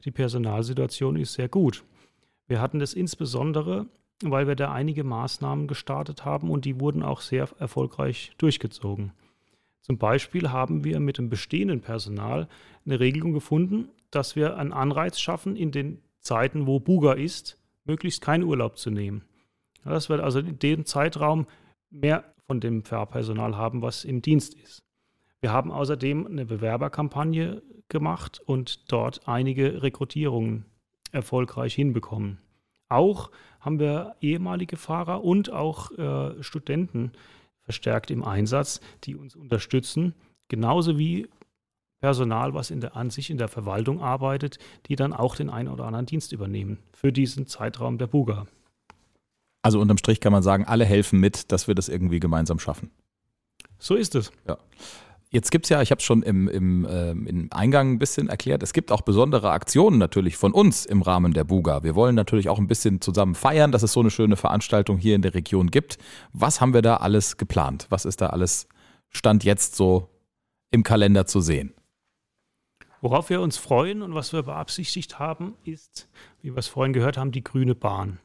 die 0.06 0.12
Personalsituation 0.12 1.16
ist 1.16 1.34
sehr 1.34 1.48
gut. 1.48 1.84
Wir 2.48 2.62
hatten 2.62 2.80
das 2.80 2.94
insbesondere, 2.94 3.88
weil 4.22 4.48
wir 4.48 4.56
da 4.56 4.72
einige 4.72 5.04
Maßnahmen 5.04 5.68
gestartet 5.68 6.26
haben 6.26 6.50
und 6.50 6.66
die 6.66 6.80
wurden 6.80 7.04
auch 7.04 7.22
sehr 7.22 7.48
erfolgreich 7.58 8.34
durchgezogen. 8.38 9.14
Zum 9.82 9.98
Beispiel 9.98 10.52
haben 10.52 10.84
wir 10.84 11.00
mit 11.00 11.18
dem 11.18 11.30
bestehenden 11.30 11.82
Personal 11.82 12.48
eine 12.86 13.00
Regelung 13.00 13.34
gefunden, 13.34 13.90
dass 14.12 14.36
wir 14.36 14.58
einen 14.58 14.72
Anreiz 14.72 15.20
schaffen, 15.20 15.56
in 15.56 15.72
den 15.72 16.02
Zeiten, 16.20 16.68
wo 16.68 16.80
Buga 16.80 17.14
ist, 17.14 17.58
möglichst 17.84 18.22
keinen 18.22 18.44
Urlaub 18.44 18.78
zu 18.78 18.92
nehmen. 18.92 19.24
Das 19.84 20.10
wird 20.10 20.22
also 20.22 20.40
in 20.40 20.60
dem 20.60 20.86
Zeitraum 20.86 21.48
mehr 21.90 22.33
von 22.48 22.60
dem 22.60 22.84
Fahrpersonal 22.84 23.58
haben, 23.58 23.82
was 23.82 24.04
im 24.06 24.22
Dienst 24.22 24.54
ist. 24.56 24.84
Wir 25.42 25.52
haben 25.52 25.72
außerdem 25.72 26.26
eine 26.26 26.46
Bewerberkampagne 26.46 27.62
gemacht 27.90 28.40
und 28.46 28.92
dort 28.92 29.28
einige 29.28 29.84
Rekrutierungen 29.84 30.66
erfolgreich 31.12 31.74
hinbekommen. 31.76 32.40
Auch 32.90 33.32
haben 33.60 33.80
wir 33.80 34.16
ehemalige 34.22 34.78
Fahrer 34.78 35.24
und 35.24 35.52
auch 35.52 35.92
äh, 35.92 36.42
Studenten 36.44 37.12
verstärkt 37.62 38.12
im 38.12 38.24
Einsatz, 38.24 38.82
die 39.04 39.16
uns 39.16 39.36
unterstützen, 39.36 40.14
genauso 40.48 40.98
wie 40.98 41.28
Personal, 42.00 42.54
was 42.54 42.70
in 42.70 42.82
der, 42.82 42.98
an 42.98 43.10
sich 43.10 43.30
in 43.30 43.38
der 43.38 43.48
Verwaltung 43.48 44.02
arbeitet, 44.02 44.60
die 44.88 44.98
dann 44.98 45.14
auch 45.14 45.36
den 45.38 45.50
einen 45.50 45.70
oder 45.70 45.86
anderen 45.86 46.06
Dienst 46.06 46.34
übernehmen 46.34 46.80
für 46.92 47.14
diesen 47.14 47.48
Zeitraum 47.48 47.98
der 47.98 48.08
Buga. 48.08 48.46
Also 49.64 49.80
unterm 49.80 49.98
Strich 49.98 50.20
kann 50.20 50.32
man 50.32 50.44
sagen, 50.44 50.66
alle 50.66 50.86
helfen 50.86 51.20
mit, 51.20 51.52
dass 51.52 51.68
wir 51.68 51.74
das 51.74 51.90
irgendwie 51.90 52.20
gemeinsam 52.20 52.60
schaffen. 52.60 52.92
So 53.80 53.96
ist 53.96 54.14
es. 54.14 54.32
Ja. 54.48 54.58
Jetzt 55.34 55.50
gibt 55.50 55.66
es 55.66 55.70
ja, 55.70 55.82
ich 55.82 55.90
habe 55.90 55.98
es 55.98 56.06
schon 56.06 56.22
im, 56.22 56.48
im, 56.48 56.86
äh, 56.86 57.10
im 57.10 57.48
Eingang 57.52 57.94
ein 57.94 57.98
bisschen 57.98 58.30
erklärt, 58.30 58.62
es 58.62 58.72
gibt 58.72 58.92
auch 58.92 59.02
besondere 59.02 59.50
Aktionen 59.50 59.98
natürlich 59.98 60.38
von 60.38 60.54
uns 60.54 60.86
im 60.86 61.02
Rahmen 61.02 61.34
der 61.34 61.44
Buga. 61.44 61.82
Wir 61.82 61.96
wollen 61.96 62.14
natürlich 62.14 62.50
auch 62.50 62.60
ein 62.60 62.68
bisschen 62.68 63.02
zusammen 63.02 63.34
feiern, 63.34 63.72
dass 63.72 63.82
es 63.82 63.94
so 63.94 64.02
eine 64.02 64.12
schöne 64.12 64.36
Veranstaltung 64.36 65.00
hier 65.00 65.16
in 65.16 65.24
der 65.24 65.34
Region 65.34 65.72
gibt. 65.72 65.98
Was 66.34 66.62
haben 66.62 66.76
wir 66.76 66.84
da 66.84 66.98
alles 66.98 67.38
geplant? 67.38 67.88
Was 67.90 68.06
ist 68.06 68.22
da 68.22 68.28
alles 68.28 68.68
Stand 69.10 69.44
jetzt 69.44 69.76
so 69.76 70.08
im 70.70 70.84
Kalender 70.84 71.26
zu 71.26 71.42
sehen? 71.42 71.74
Worauf 73.02 73.32
wir 73.32 73.42
uns 73.42 73.58
freuen 73.58 74.04
und 74.04 74.14
was 74.14 74.34
wir 74.34 74.44
beabsichtigt 74.44 75.18
haben, 75.18 75.56
ist, 75.66 76.10
wie 76.44 76.52
wir 76.52 76.60
es 76.60 76.68
vorhin 76.68 76.94
gehört 76.94 77.18
haben, 77.18 77.32
die 77.32 77.44
grüne 77.44 77.74
Bahn. 77.74 78.20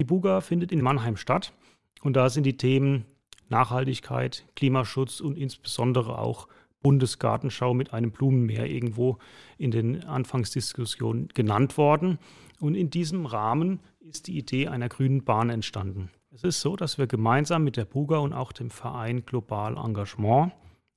Die 0.00 0.04
Buga 0.04 0.40
findet 0.40 0.72
in 0.72 0.80
Mannheim 0.80 1.18
statt 1.18 1.52
und 2.00 2.16
da 2.16 2.30
sind 2.30 2.44
die 2.44 2.56
Themen 2.56 3.04
Nachhaltigkeit, 3.50 4.46
Klimaschutz 4.56 5.20
und 5.20 5.36
insbesondere 5.36 6.18
auch 6.18 6.48
Bundesgartenschau 6.80 7.74
mit 7.74 7.92
einem 7.92 8.10
Blumenmeer 8.10 8.64
irgendwo 8.64 9.18
in 9.58 9.70
den 9.70 10.02
Anfangsdiskussionen 10.04 11.28
genannt 11.28 11.76
worden. 11.76 12.18
Und 12.60 12.76
in 12.76 12.88
diesem 12.88 13.26
Rahmen 13.26 13.80
ist 14.00 14.26
die 14.26 14.38
Idee 14.38 14.68
einer 14.68 14.88
grünen 14.88 15.22
Bahn 15.22 15.50
entstanden. 15.50 16.10
Es 16.32 16.44
ist 16.44 16.62
so, 16.62 16.76
dass 16.76 16.96
wir 16.96 17.06
gemeinsam 17.06 17.62
mit 17.62 17.76
der 17.76 17.84
Buga 17.84 18.18
und 18.18 18.32
auch 18.32 18.52
dem 18.52 18.70
Verein 18.70 19.26
Global 19.26 19.76
Engagement 19.76 20.52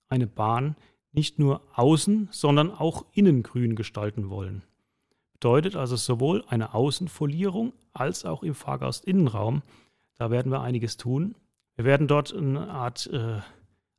eine 0.08 0.28
Bahn 0.28 0.78
nicht 1.12 1.40
nur 1.40 1.62
außen, 1.74 2.30
sondern 2.32 2.72
auch 2.72 3.04
innen 3.12 3.44
grün 3.44 3.76
gestalten 3.76 4.30
wollen. 4.30 4.64
Bedeutet 5.34 5.76
also 5.76 5.98
sowohl 5.98 6.46
eine 6.48 6.74
Außenfolierung 6.74 7.74
als 7.94 8.26
auch 8.26 8.44
im 8.44 8.56
Fahrgastinnenraum. 8.56 9.62
Da 10.18 10.32
werden 10.32 10.52
wir 10.52 10.62
einiges 10.62 10.98
tun. 10.98 11.36
Wir 11.76 11.86
werden 11.86 12.08
dort 12.08 12.34
eine 12.34 12.70
Art 12.70 13.08
äh, 13.08 13.40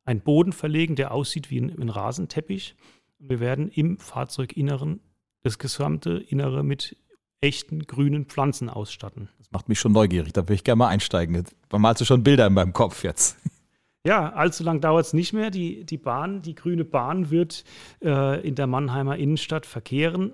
einen 0.05 0.21
Boden 0.21 0.53
verlegen, 0.53 0.95
der 0.95 1.11
aussieht 1.11 1.49
wie 1.49 1.59
ein, 1.59 1.77
ein 1.79 1.89
Rasenteppich. 1.89 2.75
Und 3.19 3.29
wir 3.29 3.39
werden 3.39 3.69
im 3.69 3.97
Fahrzeuginneren 3.97 5.01
das 5.43 5.59
gesamte 5.59 6.11
Innere 6.11 6.63
mit 6.63 6.95
echten 7.41 7.85
grünen 7.85 8.25
Pflanzen 8.25 8.69
ausstatten. 8.69 9.29
Das 9.37 9.51
macht 9.51 9.69
mich 9.69 9.79
schon 9.79 9.91
neugierig, 9.91 10.33
da 10.33 10.47
will 10.47 10.55
ich 10.55 10.63
gerne 10.63 10.77
mal 10.77 10.87
einsteigen. 10.87 11.35
Jetzt 11.35 11.55
malst 11.71 12.01
du 12.01 12.05
schon 12.05 12.23
Bilder 12.23 12.47
in 12.47 12.53
meinem 12.53 12.73
Kopf 12.73 13.03
jetzt. 13.03 13.37
Ja, 14.07 14.33
allzu 14.33 14.63
lang 14.63 14.81
dauert 14.81 15.07
es 15.07 15.13
nicht 15.13 15.33
mehr. 15.33 15.49
Die, 15.49 15.83
die 15.83 15.97
Bahn, 15.97 16.43
die 16.43 16.53
grüne 16.53 16.85
Bahn 16.85 17.31
wird 17.31 17.63
äh, 18.03 18.47
in 18.47 18.53
der 18.53 18.67
Mannheimer 18.67 19.17
Innenstadt 19.17 19.65
verkehren 19.65 20.33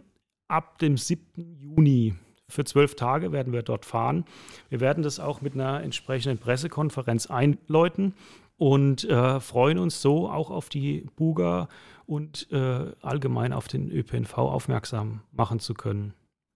ab 0.49 0.77
dem 0.79 0.97
7. 0.97 1.55
Juni 1.57 2.15
für 2.51 2.63
zwölf 2.65 2.95
Tage 2.95 3.31
werden 3.31 3.53
wir 3.53 3.63
dort 3.63 3.85
fahren. 3.85 4.25
Wir 4.69 4.79
werden 4.79 5.03
das 5.03 5.19
auch 5.19 5.41
mit 5.41 5.53
einer 5.53 5.81
entsprechenden 5.81 6.37
Pressekonferenz 6.37 7.27
einläuten 7.27 8.13
und 8.57 9.03
äh, 9.05 9.39
freuen 9.39 9.77
uns 9.79 10.01
so 10.01 10.29
auch 10.29 10.51
auf 10.51 10.69
die 10.69 11.07
Buga 11.15 11.67
und 12.05 12.51
äh, 12.51 12.91
allgemein 13.01 13.53
auf 13.53 13.67
den 13.67 13.89
ÖPNV 13.89 14.37
aufmerksam 14.37 15.21
machen 15.31 15.59
zu 15.59 15.73
können. 15.73 16.13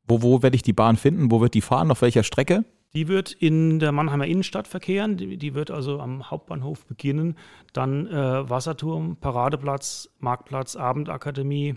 Wo, 0.08 0.22
wo 0.22 0.44
werde 0.44 0.56
ich 0.56 0.62
die 0.62 0.74
Bahn 0.74 0.98
finden? 0.98 1.32
Wo 1.32 1.42
wird 1.42 1.54
die 1.54 1.62
fahren? 1.62 1.90
Auf 1.90 2.02
welcher 2.02 2.24
Strecke? 2.24 2.64
Die 2.94 3.08
wird 3.08 3.32
in 3.34 3.80
der 3.80 3.92
Mannheimer 3.92 4.26
Innenstadt 4.26 4.68
verkehren. 4.68 5.18
Die, 5.18 5.38
die 5.38 5.54
wird 5.54 5.72
also 5.72 6.00
am 6.00 6.30
Hauptbahnhof 6.30 6.86
beginnen. 6.86 7.36
Dann 7.74 8.08
äh, 8.08 8.50
Wasserturm, 8.50 9.18
Paradeplatz, 9.18 10.10
Marktplatz, 10.20 10.76
Abendakademie, 10.76 11.76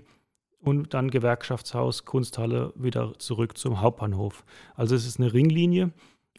und 0.60 0.94
dann 0.94 1.10
Gewerkschaftshaus, 1.10 2.04
Kunsthalle 2.04 2.72
wieder 2.76 3.18
zurück 3.18 3.56
zum 3.56 3.80
Hauptbahnhof. 3.80 4.44
Also 4.74 4.94
es 4.94 5.06
ist 5.06 5.20
eine 5.20 5.32
Ringlinie 5.32 5.92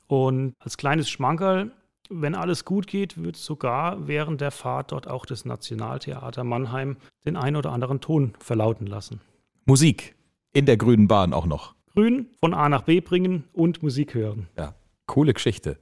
und 0.08 0.54
als 0.60 0.78
kleines 0.78 1.10
Schmankerl, 1.10 1.72
wenn 2.10 2.36
alles 2.36 2.66
gut 2.66 2.88
geht, 2.88 3.22
wird 3.22 3.38
sogar 3.38 4.08
während 4.08 4.42
der 4.42 4.52
Fahrt 4.52 4.92
dort 4.92 5.08
auch 5.08 5.26
das 5.26 5.46
Nationaltheater 5.46 6.44
Mannheim 6.44 6.98
den 7.26 7.36
ein 7.36 7.56
oder 7.56 7.72
anderen 7.72 8.02
Ton 8.02 8.34
verlauten 8.40 8.88
lassen. 8.88 9.22
Musik 9.66 10.16
in 10.52 10.66
der 10.66 10.78
grünen 10.78 11.08
Bahn 11.08 11.34
auch 11.34 11.46
noch. 11.46 11.76
Grün 11.94 12.28
von 12.40 12.54
A 12.54 12.70
nach 12.70 12.84
B 12.84 13.02
bringen 13.02 13.44
und 13.54 13.84
Musik 13.84 14.16
hören. 14.16 14.48
Ja, 14.58 14.74
coole 15.06 15.34
Geschichte. 15.34 15.78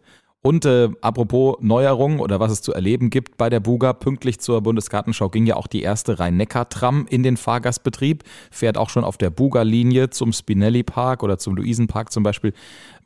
Und 0.47 0.63
äh, 0.63 0.87
apropos 1.01 1.57
Neuerungen 1.59 2.21
oder 2.21 2.39
was 2.39 2.53
es 2.53 2.61
zu 2.61 2.73
erleben 2.73 3.09
gibt 3.09 3.35
bei 3.35 3.49
der 3.49 3.59
Buga, 3.59 3.91
pünktlich 3.91 4.39
zur 4.39 4.61
Bundesgartenschau 4.61 5.27
ging 5.27 5.45
ja 5.45 5.57
auch 5.57 5.67
die 5.67 5.81
erste 5.81 6.19
Rhein-Neckar-Tram 6.19 7.05
in 7.09 7.21
den 7.21 7.35
Fahrgastbetrieb, 7.35 8.23
fährt 8.49 8.77
auch 8.77 8.89
schon 8.89 9.03
auf 9.03 9.17
der 9.17 9.29
Buga-Linie 9.29 10.09
zum 10.09 10.31
Spinelli-Park 10.31 11.21
oder 11.21 11.37
zum 11.37 11.57
Luisenpark 11.57 12.13
zum 12.13 12.23
Beispiel. 12.23 12.53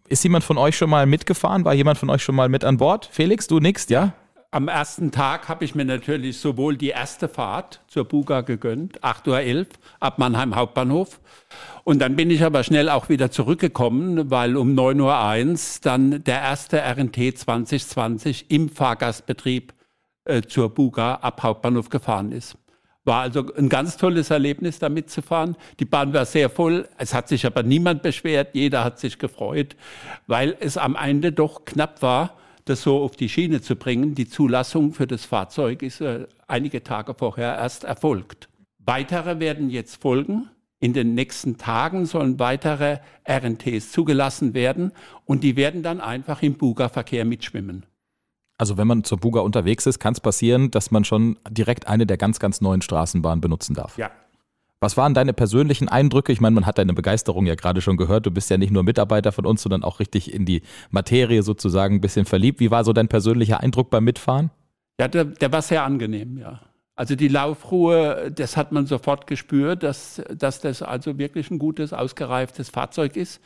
Ist 0.07 0.23
jemand 0.23 0.43
von 0.43 0.59
euch 0.59 0.77
schon 0.77 0.91
mal 0.91 1.07
mitgefahren? 1.07 1.65
War 1.65 1.73
jemand 1.73 1.97
von 1.97 2.11
euch 2.11 2.21
schon 2.21 2.35
mal 2.35 2.47
mit 2.47 2.63
an 2.63 2.77
Bord? 2.77 3.09
Felix, 3.11 3.47
du 3.47 3.59
nix, 3.59 3.89
ja? 3.89 4.13
Am 4.53 4.67
ersten 4.67 5.11
Tag 5.11 5.47
habe 5.47 5.63
ich 5.63 5.75
mir 5.75 5.85
natürlich 5.85 6.37
sowohl 6.37 6.75
die 6.75 6.89
erste 6.89 7.29
Fahrt 7.29 7.79
zur 7.87 8.03
Buga 8.03 8.41
gegönnt, 8.41 9.01
8.11 9.01 9.59
Uhr 9.59 9.65
ab 10.01 10.19
Mannheim 10.19 10.57
Hauptbahnhof. 10.57 11.21
Und 11.85 11.99
dann 11.99 12.17
bin 12.17 12.29
ich 12.29 12.43
aber 12.43 12.65
schnell 12.65 12.89
auch 12.89 13.07
wieder 13.07 13.31
zurückgekommen, 13.31 14.29
weil 14.29 14.57
um 14.57 14.73
9.01 14.77 14.97
Uhr 15.77 15.79
dann 15.83 16.23
der 16.25 16.41
erste 16.41 16.81
RNT 16.81 17.37
2020 17.37 18.51
im 18.51 18.67
Fahrgastbetrieb 18.67 19.73
äh, 20.25 20.41
zur 20.41 20.67
Buga 20.67 21.15
ab 21.15 21.43
Hauptbahnhof 21.43 21.87
gefahren 21.87 22.33
ist. 22.33 22.57
War 23.05 23.21
also 23.21 23.53
ein 23.55 23.69
ganz 23.69 23.95
tolles 23.95 24.31
Erlebnis, 24.31 24.79
da 24.79 24.89
mitzufahren. 24.89 25.55
Die 25.79 25.85
Bahn 25.85 26.13
war 26.13 26.25
sehr 26.25 26.49
voll. 26.49 26.89
Es 26.97 27.13
hat 27.13 27.29
sich 27.29 27.45
aber 27.45 27.63
niemand 27.63 28.01
beschwert. 28.03 28.49
Jeder 28.51 28.83
hat 28.83 28.99
sich 28.99 29.17
gefreut, 29.17 29.77
weil 30.27 30.57
es 30.59 30.75
am 30.75 30.97
Ende 30.97 31.31
doch 31.31 31.63
knapp 31.63 32.01
war, 32.01 32.35
das 32.65 32.81
so 32.81 33.01
auf 33.01 33.15
die 33.15 33.29
Schiene 33.29 33.61
zu 33.61 33.75
bringen. 33.75 34.15
Die 34.15 34.27
Zulassung 34.27 34.93
für 34.93 35.07
das 35.07 35.25
Fahrzeug 35.25 35.81
ist 35.81 36.01
äh, 36.01 36.27
einige 36.47 36.83
Tage 36.83 37.13
vorher 37.13 37.55
erst 37.55 37.83
erfolgt. 37.83 38.49
Weitere 38.79 39.39
werden 39.39 39.69
jetzt 39.69 40.01
folgen. 40.01 40.49
In 40.79 40.93
den 40.93 41.13
nächsten 41.13 41.57
Tagen 41.57 42.05
sollen 42.07 42.39
weitere 42.39 42.99
RNTs 43.29 43.91
zugelassen 43.91 44.55
werden 44.55 44.91
und 45.25 45.43
die 45.43 45.55
werden 45.55 45.83
dann 45.83 46.01
einfach 46.01 46.41
im 46.41 46.55
Buga-Verkehr 46.55 47.23
mitschwimmen. 47.23 47.85
Also 48.57 48.77
wenn 48.77 48.87
man 48.87 49.03
zur 49.03 49.19
Buga 49.19 49.41
unterwegs 49.41 49.85
ist, 49.85 49.99
kann 49.99 50.13
es 50.13 50.19
passieren, 50.19 50.71
dass 50.71 50.91
man 50.91 51.03
schon 51.03 51.37
direkt 51.49 51.87
eine 51.87 52.05
der 52.05 52.17
ganz, 52.17 52.39
ganz 52.39 52.61
neuen 52.61 52.81
Straßenbahnen 52.81 53.41
benutzen 53.41 53.75
darf. 53.75 53.97
Ja. 53.97 54.11
Was 54.83 54.97
waren 54.97 55.13
deine 55.13 55.31
persönlichen 55.31 55.89
Eindrücke? 55.89 56.33
Ich 56.33 56.41
meine, 56.41 56.55
man 56.55 56.65
hat 56.65 56.79
deine 56.79 56.93
Begeisterung 56.93 57.45
ja 57.45 57.53
gerade 57.53 57.81
schon 57.81 57.97
gehört. 57.97 58.25
Du 58.25 58.31
bist 58.31 58.49
ja 58.49 58.57
nicht 58.57 58.71
nur 58.71 58.81
Mitarbeiter 58.81 59.31
von 59.31 59.45
uns, 59.45 59.61
sondern 59.61 59.83
auch 59.83 59.99
richtig 59.99 60.33
in 60.33 60.43
die 60.43 60.63
Materie 60.89 61.43
sozusagen 61.43 61.95
ein 61.95 62.01
bisschen 62.01 62.25
verliebt. 62.25 62.59
Wie 62.59 62.71
war 62.71 62.83
so 62.83 62.91
dein 62.91 63.07
persönlicher 63.07 63.59
Eindruck 63.59 63.91
beim 63.91 64.03
Mitfahren? 64.03 64.49
Ja, 64.99 65.07
der, 65.07 65.25
der 65.25 65.51
war 65.51 65.61
sehr 65.61 65.83
angenehm, 65.83 66.35
ja. 66.39 66.61
Also 66.95 67.15
die 67.15 67.27
Laufruhe, 67.27 68.31
das 68.35 68.57
hat 68.57 68.71
man 68.71 68.87
sofort 68.87 69.27
gespürt, 69.27 69.83
dass, 69.83 70.21
dass 70.35 70.61
das 70.61 70.81
also 70.81 71.19
wirklich 71.19 71.51
ein 71.51 71.59
gutes, 71.59 71.93
ausgereiftes 71.93 72.71
Fahrzeug 72.71 73.15
ist. 73.15 73.39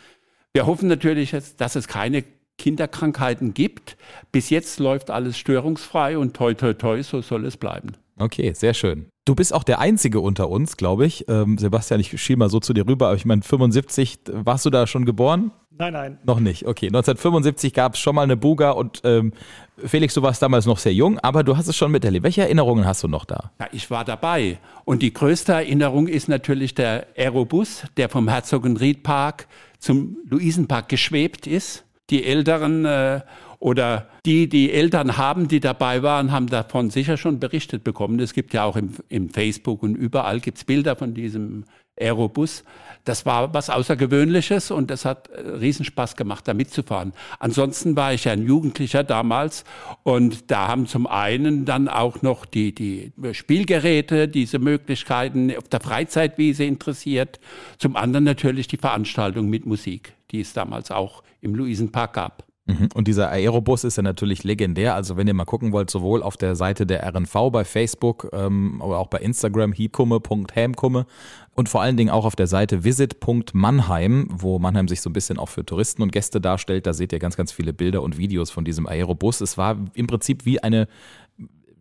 Wir 0.53 0.65
hoffen 0.65 0.87
natürlich, 0.87 1.33
jetzt, 1.33 1.59
dass 1.59 1.75
es 1.75 1.89
keine 1.89 2.23
Kinderkrankheiten 2.57 3.53
gibt. 3.53 3.97
Bis 4.31 4.49
jetzt 4.49 4.79
läuft 4.79 5.11
alles 5.11 5.37
störungsfrei 5.37 6.17
und 6.17 6.33
toi, 6.33 6.53
toi, 6.53 6.73
toi, 6.73 7.03
so 7.03 7.21
soll 7.21 7.45
es 7.45 7.57
bleiben. 7.57 7.97
Okay, 8.17 8.53
sehr 8.53 8.73
schön. 8.73 9.07
Du 9.25 9.35
bist 9.35 9.53
auch 9.53 9.63
der 9.63 9.79
Einzige 9.79 10.19
unter 10.19 10.49
uns, 10.49 10.77
glaube 10.77 11.05
ich. 11.05 11.25
Ähm, 11.27 11.57
Sebastian, 11.57 11.99
ich 11.99 12.21
schiebe 12.21 12.39
mal 12.39 12.49
so 12.49 12.59
zu 12.59 12.73
dir 12.73 12.87
rüber, 12.87 13.07
aber 13.07 13.15
ich 13.15 13.25
meine, 13.25 13.41
75, 13.41 14.19
warst 14.27 14.65
du 14.65 14.69
da 14.69 14.87
schon 14.87 15.05
geboren? 15.05 15.51
Nein, 15.77 15.93
nein. 15.93 16.19
Noch 16.23 16.39
nicht, 16.39 16.65
okay. 16.67 16.87
1975 16.87 17.73
gab 17.73 17.95
es 17.95 17.99
schon 17.99 18.15
mal 18.15 18.21
eine 18.21 18.37
Buga 18.37 18.71
und 18.71 19.01
ähm, 19.03 19.33
Felix, 19.77 20.13
du 20.13 20.21
warst 20.21 20.41
damals 20.41 20.65
noch 20.65 20.77
sehr 20.77 20.93
jung, 20.93 21.19
aber 21.19 21.43
du 21.43 21.57
hast 21.57 21.67
es 21.67 21.75
schon 21.75 21.91
miterlebt. 21.91 22.23
Welche 22.23 22.43
Erinnerungen 22.43 22.85
hast 22.85 23.03
du 23.03 23.09
noch 23.09 23.25
da? 23.25 23.51
Ja, 23.59 23.67
ich 23.73 23.89
war 23.91 24.05
dabei. 24.05 24.59
Und 24.85 25.01
die 25.01 25.11
größte 25.11 25.51
Erinnerung 25.51 26.07
ist 26.07 26.29
natürlich 26.29 26.75
der 26.75 27.07
Aerobus, 27.17 27.83
der 27.97 28.07
vom 28.07 28.29
Herzogenried 28.29 29.03
Park 29.03 29.47
zum 29.79 30.17
Luisenpark 30.29 30.87
geschwebt 30.87 31.45
ist. 31.45 31.83
Die 32.09 32.23
Älteren 32.23 32.85
äh, 32.85 33.21
Oder 33.59 34.07
die, 34.25 34.49
die 34.49 34.71
Eltern 34.71 35.17
haben, 35.17 35.47
die 35.47 35.59
dabei 35.59 36.03
waren, 36.03 36.31
haben 36.31 36.47
davon 36.47 36.89
sicher 36.89 37.17
schon 37.17 37.39
berichtet 37.39 37.83
bekommen. 37.83 38.19
Es 38.19 38.33
gibt 38.33 38.53
ja 38.53 38.63
auch 38.63 38.75
im, 38.75 38.91
im 39.09 39.29
Facebook 39.29 39.83
und 39.83 39.95
überall 39.95 40.39
gibt 40.39 40.57
es 40.57 40.63
Bilder 40.63 40.95
von 40.95 41.13
diesem 41.13 41.65
Aerobus. 41.99 42.63
Das 43.05 43.25
war 43.25 43.53
was 43.53 43.69
Außergewöhnliches 43.69 44.71
und 44.71 44.89
das 44.89 45.05
hat 45.05 45.29
äh, 45.29 45.41
Riesenspaß 45.41 46.15
gemacht, 46.15 46.47
da 46.47 46.53
mitzufahren. 46.53 47.13
Ansonsten 47.39 47.95
war 47.95 48.13
ich 48.13 48.25
ja 48.25 48.33
ein 48.33 48.45
Jugendlicher 48.45 49.03
damals 49.03 49.63
und 50.03 50.49
da 50.51 50.67
haben 50.67 50.87
zum 50.87 51.07
einen 51.07 51.65
dann 51.65 51.87
auch 51.87 52.21
noch 52.21 52.45
die, 52.45 52.73
die 52.73 53.13
Spielgeräte, 53.31 54.27
diese 54.27 54.59
Möglichkeiten 54.59 55.55
auf 55.55 55.69
der 55.69 55.79
Freizeitwiese 55.79 56.65
interessiert. 56.65 57.39
Zum 57.77 57.95
anderen 57.95 58.25
natürlich 58.25 58.67
die 58.67 58.77
Veranstaltung 58.77 59.49
mit 59.49 59.65
Musik, 59.65 60.13
die 60.31 60.41
es 60.41 60.53
damals 60.53 60.91
auch 60.91 61.23
im 61.41 61.55
Luisenpark 61.55 62.13
gab. 62.13 62.43
Mhm. 62.67 62.89
Und 62.95 63.07
dieser 63.07 63.29
Aerobus 63.29 63.83
ist 63.83 63.97
ja 63.97 64.03
natürlich 64.03 64.43
legendär. 64.43 64.95
Also 64.95 65.17
wenn 65.17 65.27
ihr 65.27 65.35
mal 65.35 65.45
gucken 65.45 65.71
wollt, 65.71 65.91
sowohl 65.91 66.23
auf 66.23 66.35
der 66.35 66.55
Seite 66.55 66.87
der 66.87 67.07
RNV 67.07 67.51
bei 67.51 67.63
Facebook, 67.63 68.29
ähm, 68.33 68.81
aber 68.81 68.97
auch 68.97 69.07
bei 69.07 69.19
Instagram, 69.19 69.71
hiebkumme.hämkumme 69.71 71.05
und 71.53 71.69
vor 71.69 71.81
allen 71.81 71.95
Dingen 71.95 72.09
auch 72.09 72.25
auf 72.25 72.35
der 72.35 72.47
Seite 72.47 72.83
visit.mannheim, 72.83 74.27
wo 74.31 74.57
Mannheim 74.57 74.87
sich 74.87 75.01
so 75.01 75.11
ein 75.11 75.13
bisschen 75.13 75.37
auch 75.37 75.49
für 75.49 75.63
Touristen 75.63 76.01
und 76.01 76.11
Gäste 76.11 76.41
darstellt. 76.41 76.87
Da 76.87 76.93
seht 76.93 77.13
ihr 77.13 77.19
ganz, 77.19 77.37
ganz 77.37 77.51
viele 77.51 77.71
Bilder 77.71 78.01
und 78.01 78.17
Videos 78.17 78.49
von 78.49 78.65
diesem 78.65 78.87
Aerobus. 78.87 79.41
Es 79.41 79.57
war 79.59 79.77
im 79.93 80.07
Prinzip 80.07 80.45
wie 80.45 80.61
eine 80.61 80.87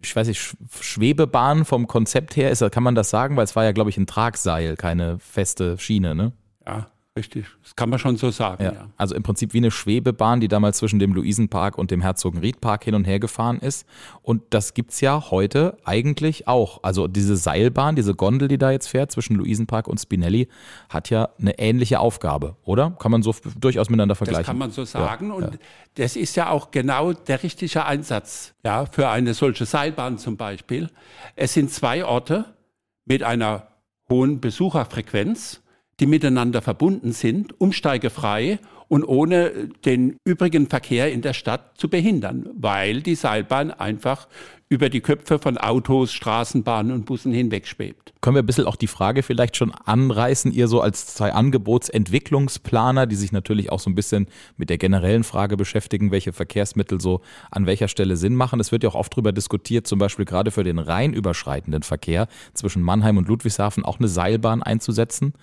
ich 0.03 0.15
weiß 0.15 0.29
nicht, 0.29 0.55
Schwebebahn 0.81 1.65
vom 1.65 1.87
Konzept 1.87 2.37
her, 2.37 2.51
ist, 2.51 2.63
kann 2.73 2.83
man 2.83 2.95
das 2.95 3.09
sagen? 3.09 3.39
Weil 3.39 3.45
es 3.45 3.57
war 3.57 3.65
ja, 3.65 3.73
glaube 3.73 3.89
ich, 3.89 3.97
ein 3.97 4.07
Tragseil, 4.07 4.77
keine 4.77 5.19
feste 5.19 5.79
Schiene, 5.79 6.15
ne? 6.15 6.33
Ja, 6.67 6.89
Richtig, 7.17 7.47
das 7.63 7.77
kann 7.77 7.91
man 7.91 8.01
schon 8.01 8.17
so 8.17 8.33
sagen. 8.33 8.65
Ja. 8.65 8.73
ja. 8.73 8.89
Also 8.97 9.15
im 9.15 9.23
Prinzip 9.23 9.53
wie 9.53 9.59
eine 9.59 9.71
Schwebebahn, 9.71 10.41
die 10.41 10.49
damals 10.49 10.79
zwischen 10.79 10.99
dem 10.99 11.15
Luisenpark 11.15 11.79
und 11.79 11.93
dem 11.93 12.01
Herzogenriedpark 12.01 12.83
hin 12.83 12.97
und 12.97 13.05
her 13.05 13.21
gefahren 13.21 13.61
ist. 13.61 13.87
Und 14.23 14.43
das 14.51 14.75
gibt's 14.75 15.01
ja 15.01 15.31
heute 15.31 15.77
eigentlich 15.85 16.49
auch. 16.49 16.83
Also 16.83 17.07
diese 17.07 17.37
Seilbahn, 17.37 17.95
diese 17.95 18.17
Gondel, 18.17 18.49
die 18.49 18.59
da 18.59 18.73
jetzt 18.73 18.89
fährt 18.89 19.13
zwischen 19.13 19.37
Luisenpark 19.37 19.87
und 19.87 19.99
Spinelli, 19.99 20.49
hat 20.89 21.09
ja 21.09 21.29
eine 21.39 21.57
ähnliche 21.61 22.01
Aufgabe, 22.01 22.57
oder? 22.65 22.91
Kann 22.99 23.13
man 23.13 23.23
so 23.23 23.33
durchaus 23.61 23.91
miteinander 23.91 24.17
vergleichen. 24.17 24.43
Das 24.43 24.47
kann 24.49 24.59
man 24.59 24.73
so 24.73 24.85
sagen. 24.85 25.29
Ja, 25.29 25.35
und 25.35 25.59
das 25.95 26.17
ist 26.17 26.35
ja 26.35 26.51
auch 26.51 26.73
genau 26.73 27.13
der 27.13 27.45
richtige 27.45 27.85
Einsatz 27.85 28.55
ja, 28.65 28.87
für 28.87 29.09
eine 29.09 29.35
solche 29.35 29.67
Seilbahn 29.67 30.19
zum 30.19 30.37
Beispiel. 30.37 30.91
Es 31.37 31.55
sind 31.55 31.71
zwei 31.71 32.05
Orte 32.05 32.57
mit 33.05 33.23
einer 33.23 33.69
hohen 34.09 34.41
Besucherfrequenz 34.41 35.61
die 36.01 36.07
miteinander 36.07 36.63
verbunden 36.63 37.13
sind, 37.13 37.61
umsteigefrei 37.61 38.59
und 38.89 39.05
ohne 39.05 39.69
den 39.85 40.17
übrigen 40.25 40.69
Verkehr 40.69 41.13
in 41.13 41.23
der 41.23 41.33
Stadt 41.33 41.79
zu 41.79 41.89
behindern, 41.89 42.49
weil 42.55 43.03
die 43.03 43.15
Seilbahn 43.15 43.71
einfach 43.71 44.29
über 44.69 44.89
die 44.89 45.01
Köpfe 45.01 45.39
von 45.39 45.59
Autos, 45.59 46.13
Straßenbahnen 46.13 46.93
und 46.93 47.05
Bussen 47.07 47.33
hinweg 47.33 47.67
schwebt. 47.67 48.13
Können 48.21 48.37
wir 48.37 48.43
ein 48.43 48.47
bisschen 48.47 48.67
auch 48.67 48.77
die 48.77 48.87
Frage 48.87 49.23
vielleicht 49.23 49.57
schon 49.57 49.73
anreißen, 49.73 50.53
ihr 50.53 50.69
so 50.69 50.81
als 50.81 51.15
zwei 51.15 51.33
Angebotsentwicklungsplaner, 51.33 53.07
die 53.07 53.15
sich 53.15 53.31
natürlich 53.31 53.71
auch 53.71 53.79
so 53.79 53.91
ein 53.91 53.95
bisschen 53.95 54.27
mit 54.57 54.71
der 54.71 54.79
generellen 54.79 55.23
Frage 55.23 55.57
beschäftigen, 55.57 56.11
welche 56.11 56.33
Verkehrsmittel 56.33 57.01
so 57.01 57.21
an 57.51 57.67
welcher 57.67 57.89
Stelle 57.89 58.17
Sinn 58.17 58.35
machen. 58.35 58.59
Es 58.59 58.73
wird 58.73 58.83
ja 58.83 58.89
auch 58.91 58.95
oft 58.95 59.13
darüber 59.13 59.33
diskutiert, 59.33 59.87
zum 59.87 59.99
Beispiel 59.99 60.25
gerade 60.25 60.51
für 60.51 60.65
den 60.65 60.79
rein 60.79 61.13
überschreitenden 61.13 61.83
Verkehr 61.83 62.27
zwischen 62.55 62.83
Mannheim 62.83 63.17
und 63.17 63.29
Ludwigshafen 63.29 63.85
auch 63.85 63.99
eine 63.99 64.09
Seilbahn 64.09 64.63
einzusetzen. 64.63 65.35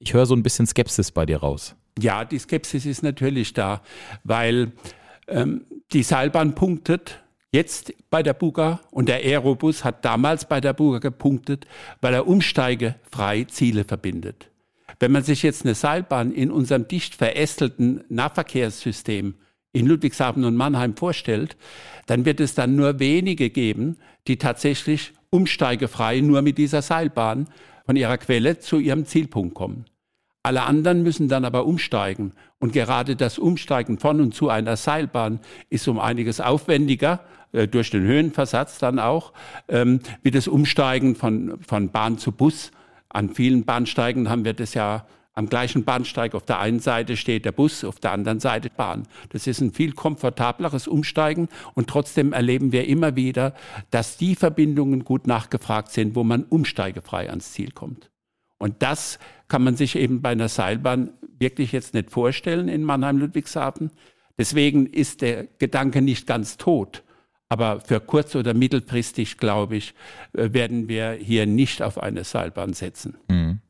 Ich 0.00 0.14
höre 0.14 0.26
so 0.26 0.34
ein 0.34 0.42
bisschen 0.42 0.66
Skepsis 0.66 1.10
bei 1.10 1.26
dir 1.26 1.38
raus. 1.38 1.76
Ja, 1.98 2.24
die 2.24 2.38
Skepsis 2.38 2.86
ist 2.86 3.02
natürlich 3.02 3.52
da, 3.52 3.82
weil 4.24 4.72
ähm, 5.28 5.66
die 5.92 6.02
Seilbahn 6.02 6.54
punktet 6.54 7.22
jetzt 7.52 7.92
bei 8.08 8.22
der 8.22 8.32
Buga 8.32 8.80
und 8.90 9.08
der 9.08 9.16
Aerobus 9.16 9.84
hat 9.84 10.04
damals 10.04 10.46
bei 10.46 10.60
der 10.60 10.72
Buga 10.72 10.98
gepunktet, 11.00 11.66
weil 12.00 12.14
er 12.14 12.26
umsteigefrei 12.26 13.44
Ziele 13.44 13.84
verbindet. 13.84 14.50
Wenn 15.00 15.12
man 15.12 15.22
sich 15.22 15.42
jetzt 15.42 15.64
eine 15.64 15.74
Seilbahn 15.74 16.32
in 16.32 16.50
unserem 16.50 16.88
dicht 16.88 17.14
verästelten 17.14 18.02
Nahverkehrssystem 18.08 19.34
in 19.72 19.86
Ludwigshafen 19.86 20.44
und 20.44 20.56
Mannheim 20.56 20.96
vorstellt, 20.96 21.56
dann 22.06 22.24
wird 22.24 22.40
es 22.40 22.54
dann 22.54 22.74
nur 22.74 22.98
wenige 22.98 23.50
geben, 23.50 23.98
die 24.26 24.36
tatsächlich 24.36 25.12
umsteigefrei 25.30 26.20
nur 26.20 26.42
mit 26.42 26.58
dieser 26.58 26.82
Seilbahn 26.82 27.48
von 27.86 27.96
ihrer 27.96 28.18
Quelle 28.18 28.58
zu 28.58 28.78
ihrem 28.78 29.04
Zielpunkt 29.04 29.54
kommen. 29.54 29.84
Alle 30.42 30.62
anderen 30.62 31.02
müssen 31.02 31.28
dann 31.28 31.44
aber 31.44 31.66
umsteigen. 31.66 32.32
Und 32.58 32.72
gerade 32.72 33.14
das 33.14 33.38
Umsteigen 33.38 33.98
von 33.98 34.20
und 34.20 34.34
zu 34.34 34.48
einer 34.48 34.76
Seilbahn 34.76 35.40
ist 35.68 35.86
um 35.86 35.98
einiges 35.98 36.40
aufwendiger, 36.40 37.20
äh, 37.52 37.68
durch 37.68 37.90
den 37.90 38.02
Höhenversatz 38.02 38.78
dann 38.78 38.98
auch, 38.98 39.32
ähm, 39.68 40.00
wie 40.22 40.30
das 40.30 40.48
Umsteigen 40.48 41.14
von, 41.14 41.58
von 41.60 41.90
Bahn 41.90 42.16
zu 42.16 42.32
Bus. 42.32 42.70
An 43.10 43.34
vielen 43.34 43.64
Bahnsteigen 43.64 44.30
haben 44.30 44.44
wir 44.44 44.54
das 44.54 44.72
ja 44.74 45.06
am 45.34 45.48
gleichen 45.48 45.84
Bahnsteig. 45.84 46.34
Auf 46.34 46.44
der 46.44 46.58
einen 46.58 46.80
Seite 46.80 47.16
steht 47.16 47.44
der 47.44 47.52
Bus, 47.52 47.84
auf 47.84 48.00
der 48.00 48.12
anderen 48.12 48.40
Seite 48.40 48.70
Bahn. 48.70 49.06
Das 49.30 49.46
ist 49.46 49.60
ein 49.60 49.72
viel 49.72 49.92
komfortableres 49.92 50.88
Umsteigen 50.88 51.48
und 51.74 51.88
trotzdem 51.88 52.32
erleben 52.32 52.72
wir 52.72 52.86
immer 52.86 53.16
wieder, 53.16 53.54
dass 53.90 54.16
die 54.16 54.36
Verbindungen 54.36 55.04
gut 55.04 55.26
nachgefragt 55.26 55.92
sind, 55.92 56.14
wo 56.14 56.24
man 56.24 56.44
umsteigefrei 56.44 57.28
ans 57.28 57.52
Ziel 57.52 57.72
kommt. 57.72 58.10
Und 58.60 58.82
das 58.82 59.18
kann 59.48 59.64
man 59.64 59.74
sich 59.74 59.96
eben 59.96 60.20
bei 60.22 60.30
einer 60.30 60.48
Seilbahn 60.48 61.10
wirklich 61.38 61.72
jetzt 61.72 61.94
nicht 61.94 62.10
vorstellen 62.10 62.68
in 62.68 62.84
Mannheim-Ludwigshafen. 62.84 63.90
Deswegen 64.38 64.86
ist 64.86 65.22
der 65.22 65.48
Gedanke 65.58 66.02
nicht 66.02 66.26
ganz 66.26 66.58
tot. 66.58 67.02
Aber 67.48 67.80
für 67.80 68.00
kurz- 68.00 68.36
oder 68.36 68.54
mittelfristig, 68.54 69.38
glaube 69.38 69.76
ich, 69.76 69.94
äh, 70.34 70.52
werden 70.52 70.88
wir 70.88 71.12
hier 71.12 71.46
nicht 71.46 71.82
auf 71.82 72.00
eine 72.00 72.22
Seilbahn 72.22 72.74
setzen. 72.74 73.16
Mhm. 73.28 73.60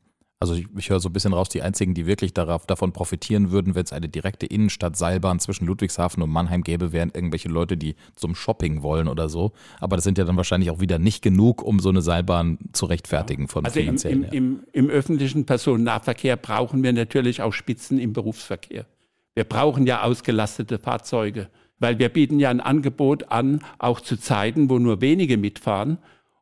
Also 0.41 0.55
ich, 0.55 0.65
ich 0.75 0.89
höre 0.89 0.99
so 0.99 1.09
ein 1.09 1.13
bisschen 1.13 1.33
raus, 1.33 1.49
die 1.49 1.61
einzigen, 1.61 1.93
die 1.93 2.07
wirklich 2.07 2.33
darauf, 2.33 2.65
davon 2.65 2.93
profitieren 2.93 3.51
würden, 3.51 3.75
wenn 3.75 3.83
es 3.83 3.93
eine 3.93 4.09
direkte 4.09 4.47
Innenstadt-Seilbahn 4.47 5.39
zwischen 5.39 5.67
Ludwigshafen 5.67 6.23
und 6.23 6.31
Mannheim 6.31 6.63
gäbe, 6.63 6.91
wären 6.91 7.11
irgendwelche 7.13 7.47
Leute, 7.47 7.77
die 7.77 7.95
zum 8.15 8.33
Shopping 8.33 8.81
wollen 8.81 9.07
oder 9.07 9.29
so. 9.29 9.51
Aber 9.79 9.97
das 9.97 10.03
sind 10.03 10.17
ja 10.17 10.23
dann 10.23 10.37
wahrscheinlich 10.37 10.71
auch 10.71 10.79
wieder 10.79 10.97
nicht 10.97 11.21
genug, 11.21 11.61
um 11.61 11.79
so 11.79 11.89
eine 11.89 12.01
Seilbahn 12.01 12.57
zu 12.73 12.87
rechtfertigen 12.87 13.47
von 13.47 13.65
also 13.65 13.79
finanziellen 13.79 14.23
im, 14.23 14.31
im, 14.31 14.59
im, 14.71 14.85
im 14.85 14.89
öffentlichen 14.89 15.45
Personennahverkehr 15.45 16.37
brauchen 16.37 16.81
wir 16.81 16.91
natürlich 16.91 17.43
auch 17.43 17.53
Spitzen 17.53 17.99
im 17.99 18.11
Berufsverkehr. 18.11 18.87
Wir 19.35 19.43
brauchen 19.43 19.85
ja 19.85 20.01
ausgelastete 20.01 20.79
Fahrzeuge, 20.79 21.49
weil 21.77 21.99
wir 21.99 22.09
bieten 22.09 22.39
ja 22.39 22.49
ein 22.49 22.61
Angebot 22.61 23.31
an, 23.31 23.59
auch 23.77 24.01
zu 24.01 24.17
Zeiten, 24.17 24.71
wo 24.71 24.79
nur 24.79 25.01
wenige 25.01 25.37
mitfahren. 25.37 25.99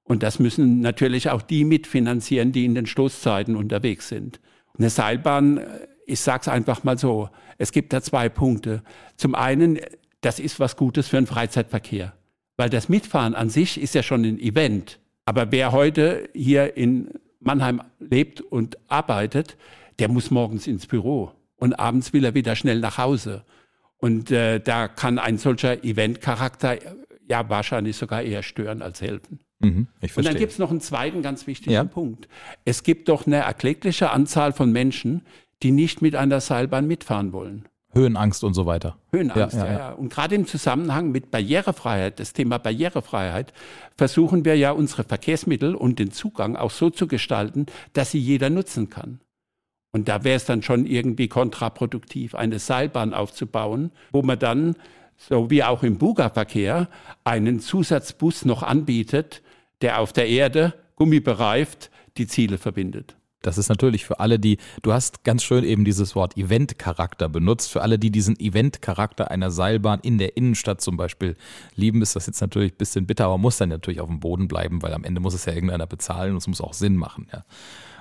Und 0.10 0.24
das 0.24 0.40
müssen 0.40 0.82
natürlich 0.82 1.30
auch 1.30 1.44
die 1.44 1.64
mitfinanzieren, 1.64 2.52
die 2.52 2.66
in 2.66 2.74
den 2.74 2.88
Stoßzeiten 2.88 3.56
unterwegs 3.56 4.10
sind. 4.10 4.40
Eine 4.76 4.90
Seilbahn, 4.90 5.60
äh, 5.60 5.66
ich 6.08 6.20
sage 6.20 6.42
es 6.42 6.48
einfach 6.48 6.84
mal 6.84 6.98
so, 6.98 7.30
es 7.60 7.72
gibt 7.72 7.94
da 7.94 8.02
zwei 8.02 8.28
Punkte. 8.28 8.82
Zum 9.18 9.36
einen, 9.36 9.80
das 10.22 10.40
ist 10.40 10.60
was 10.60 10.78
Gutes 10.78 11.08
für 11.08 11.18
den 11.18 11.28
Freizeitverkehr, 11.28 12.14
weil 12.58 12.72
das 12.72 12.90
Mitfahren 12.90 13.36
an 13.36 13.52
sich 13.52 13.80
ist 13.80 13.94
ja 13.94 14.02
schon 14.02 14.26
ein 14.26 14.40
Event. 14.40 14.98
Aber 15.26 15.52
wer 15.52 15.74
heute 15.74 16.28
hier 16.34 16.76
in 16.76 17.12
Mannheim 17.40 17.80
lebt 18.00 18.42
und 18.42 18.80
arbeitet, 18.88 19.58
der 20.00 20.10
muss 20.10 20.32
morgens 20.32 20.66
ins 20.66 20.88
Büro 20.88 21.34
und 21.58 21.74
abends 21.74 22.14
will 22.14 22.26
er 22.26 22.34
wieder 22.34 22.56
schnell 22.56 22.80
nach 22.80 22.98
Hause. 22.98 23.44
Und 23.98 24.32
äh, 24.32 24.60
da 24.60 24.88
kann 24.88 25.20
ein 25.20 25.38
solcher 25.38 25.84
Eventcharakter 25.84 26.80
ja 27.30 27.50
wahrscheinlich 27.50 27.96
sogar 27.96 28.22
eher 28.22 28.44
stören 28.44 28.82
als 28.82 29.02
helfen. 29.02 29.40
Mhm, 29.60 29.88
und 30.16 30.26
dann 30.26 30.38
gibt 30.38 30.54
es 30.54 30.60
noch 30.60 30.72
einen 30.72 30.80
zweiten 30.80 31.22
ganz 31.22 31.46
wichtigen 31.46 31.74
ja. 31.74 31.84
Punkt. 31.84 32.30
Es 32.64 32.84
gibt 32.84 33.10
doch 33.10 33.28
eine 33.28 33.38
erkleckliche 33.38 34.10
Anzahl 34.12 34.54
von 34.54 34.72
Menschen, 34.72 35.26
die 35.64 35.72
nicht 35.72 36.02
mit 36.02 36.16
einer 36.16 36.40
Seilbahn 36.40 36.88
mitfahren 36.88 37.34
wollen. 37.34 37.68
Höhenangst 37.92 38.44
und 38.44 38.54
so 38.54 38.66
weiter. 38.66 38.98
Höhenangst, 39.12 39.58
ja, 39.58 39.66
ja, 39.66 39.72
ja. 39.72 39.92
Und 39.92 40.14
gerade 40.14 40.36
im 40.36 40.46
Zusammenhang 40.46 41.12
mit 41.12 41.32
Barrierefreiheit, 41.32 42.20
das 42.20 42.34
Thema 42.34 42.60
Barrierefreiheit, 42.60 43.52
versuchen 43.98 44.46
wir 44.46 44.56
ja 44.56 44.72
unsere 44.72 45.04
Verkehrsmittel 45.04 45.76
und 45.76 46.00
den 46.00 46.12
Zugang 46.12 46.56
auch 46.56 46.72
so 46.72 46.90
zu 46.90 47.08
gestalten, 47.08 47.66
dass 47.94 48.12
sie 48.12 48.20
jeder 48.20 48.50
nutzen 48.50 48.90
kann. 48.90 49.20
Und 49.92 50.08
da 50.08 50.24
wäre 50.24 50.38
es 50.38 50.46
dann 50.46 50.62
schon 50.62 50.86
irgendwie 50.86 51.28
kontraproduktiv, 51.28 52.36
eine 52.36 52.60
Seilbahn 52.60 53.14
aufzubauen, 53.14 53.92
wo 54.12 54.22
man 54.22 54.38
dann, 54.38 54.76
so 55.20 55.50
wie 55.50 55.64
auch 55.64 55.84
im 55.84 55.98
Buga-Verkehr, 55.98 56.88
einen 57.24 57.60
Zusatzbus 57.60 58.46
noch 58.46 58.64
anbietet, 58.64 59.42
der 59.82 60.00
auf 60.00 60.14
der 60.14 60.28
Erde, 60.28 60.74
gummibereift, 60.96 61.92
die 62.18 62.28
Ziele 62.28 62.58
verbindet. 62.58 63.16
Das 63.42 63.58
ist 63.58 63.70
natürlich 63.70 64.06
für 64.06 64.20
alle, 64.20 64.38
die, 64.38 64.58
du 64.82 64.92
hast 64.92 65.24
ganz 65.24 65.44
schön 65.44 65.64
eben 65.64 65.86
dieses 65.86 66.14
Wort 66.14 66.36
Event-Charakter 66.36 67.30
benutzt. 67.30 67.72
Für 67.72 67.82
alle, 67.82 67.98
die 67.98 68.12
diesen 68.12 68.38
Event-Charakter 68.38 69.32
einer 69.32 69.50
Seilbahn 69.50 70.02
in 70.02 70.18
der 70.18 70.36
Innenstadt 70.36 70.82
zum 70.82 70.98
Beispiel 70.98 71.38
lieben, 71.76 72.02
ist 72.02 72.18
das 72.18 72.28
jetzt 72.28 72.42
natürlich 72.42 72.74
ein 72.74 72.78
bisschen 72.78 73.06
bitter, 73.06 73.26
aber 73.26 73.38
muss 73.38 73.58
dann 73.58 73.70
natürlich 73.70 74.02
auf 74.02 74.10
dem 74.10 74.20
Boden 74.20 74.50
bleiben, 74.50 74.82
weil 74.82 74.94
am 74.94 75.06
Ende 75.06 75.22
muss 75.22 75.34
es 75.34 75.46
ja 75.46 75.54
irgendeiner 75.54 75.88
bezahlen 75.88 76.32
und 76.32 76.40
es 76.40 76.48
muss 76.48 76.60
auch 76.60 76.74
Sinn 76.74 76.98
machen. 76.98 77.28
Ja. 77.32 77.46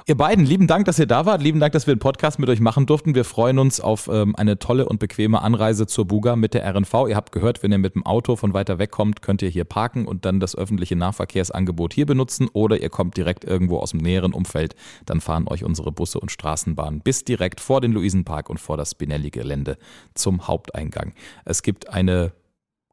Ihr 0.08 0.16
beiden, 0.16 0.46
lieben 0.46 0.66
Dank, 0.66 0.86
dass 0.86 0.98
ihr 0.98 1.04
da 1.04 1.26
wart. 1.26 1.42
Lieben 1.42 1.60
Dank, 1.60 1.74
dass 1.74 1.86
wir 1.86 1.94
den 1.94 2.00
Podcast 2.00 2.38
mit 2.38 2.48
euch 2.48 2.60
machen 2.60 2.86
durften. 2.86 3.14
Wir 3.14 3.26
freuen 3.26 3.58
uns 3.58 3.78
auf 3.78 4.08
ähm, 4.10 4.34
eine 4.36 4.58
tolle 4.58 4.88
und 4.88 5.00
bequeme 5.00 5.42
Anreise 5.42 5.86
zur 5.86 6.06
Buga 6.06 6.34
mit 6.34 6.54
der 6.54 6.64
RNV. 6.66 7.08
Ihr 7.10 7.14
habt 7.14 7.30
gehört, 7.30 7.62
wenn 7.62 7.72
ihr 7.72 7.78
mit 7.78 7.94
dem 7.94 8.06
Auto 8.06 8.34
von 8.34 8.54
weiter 8.54 8.78
weg 8.78 8.90
kommt, 8.90 9.20
könnt 9.20 9.42
ihr 9.42 9.50
hier 9.50 9.64
parken 9.64 10.06
und 10.06 10.24
dann 10.24 10.40
das 10.40 10.56
öffentliche 10.56 10.96
Nahverkehrsangebot 10.96 11.92
hier 11.92 12.06
benutzen 12.06 12.48
oder 12.54 12.80
ihr 12.80 12.88
kommt 12.88 13.18
direkt 13.18 13.44
irgendwo 13.44 13.80
aus 13.80 13.90
dem 13.90 14.00
näheren 14.00 14.32
Umfeld. 14.32 14.76
Dann 15.04 15.20
fahren 15.20 15.46
euch 15.46 15.62
unsere 15.62 15.92
Busse 15.92 16.18
und 16.20 16.32
Straßenbahnen 16.32 17.00
bis 17.00 17.24
direkt 17.24 17.60
vor 17.60 17.82
den 17.82 17.92
Luisenpark 17.92 18.48
und 18.48 18.60
vor 18.60 18.78
das 18.78 18.92
Spinelli-Gelände 18.92 19.76
zum 20.14 20.48
Haupteingang. 20.48 21.12
Es 21.44 21.62
gibt 21.62 21.90
eine 21.90 22.32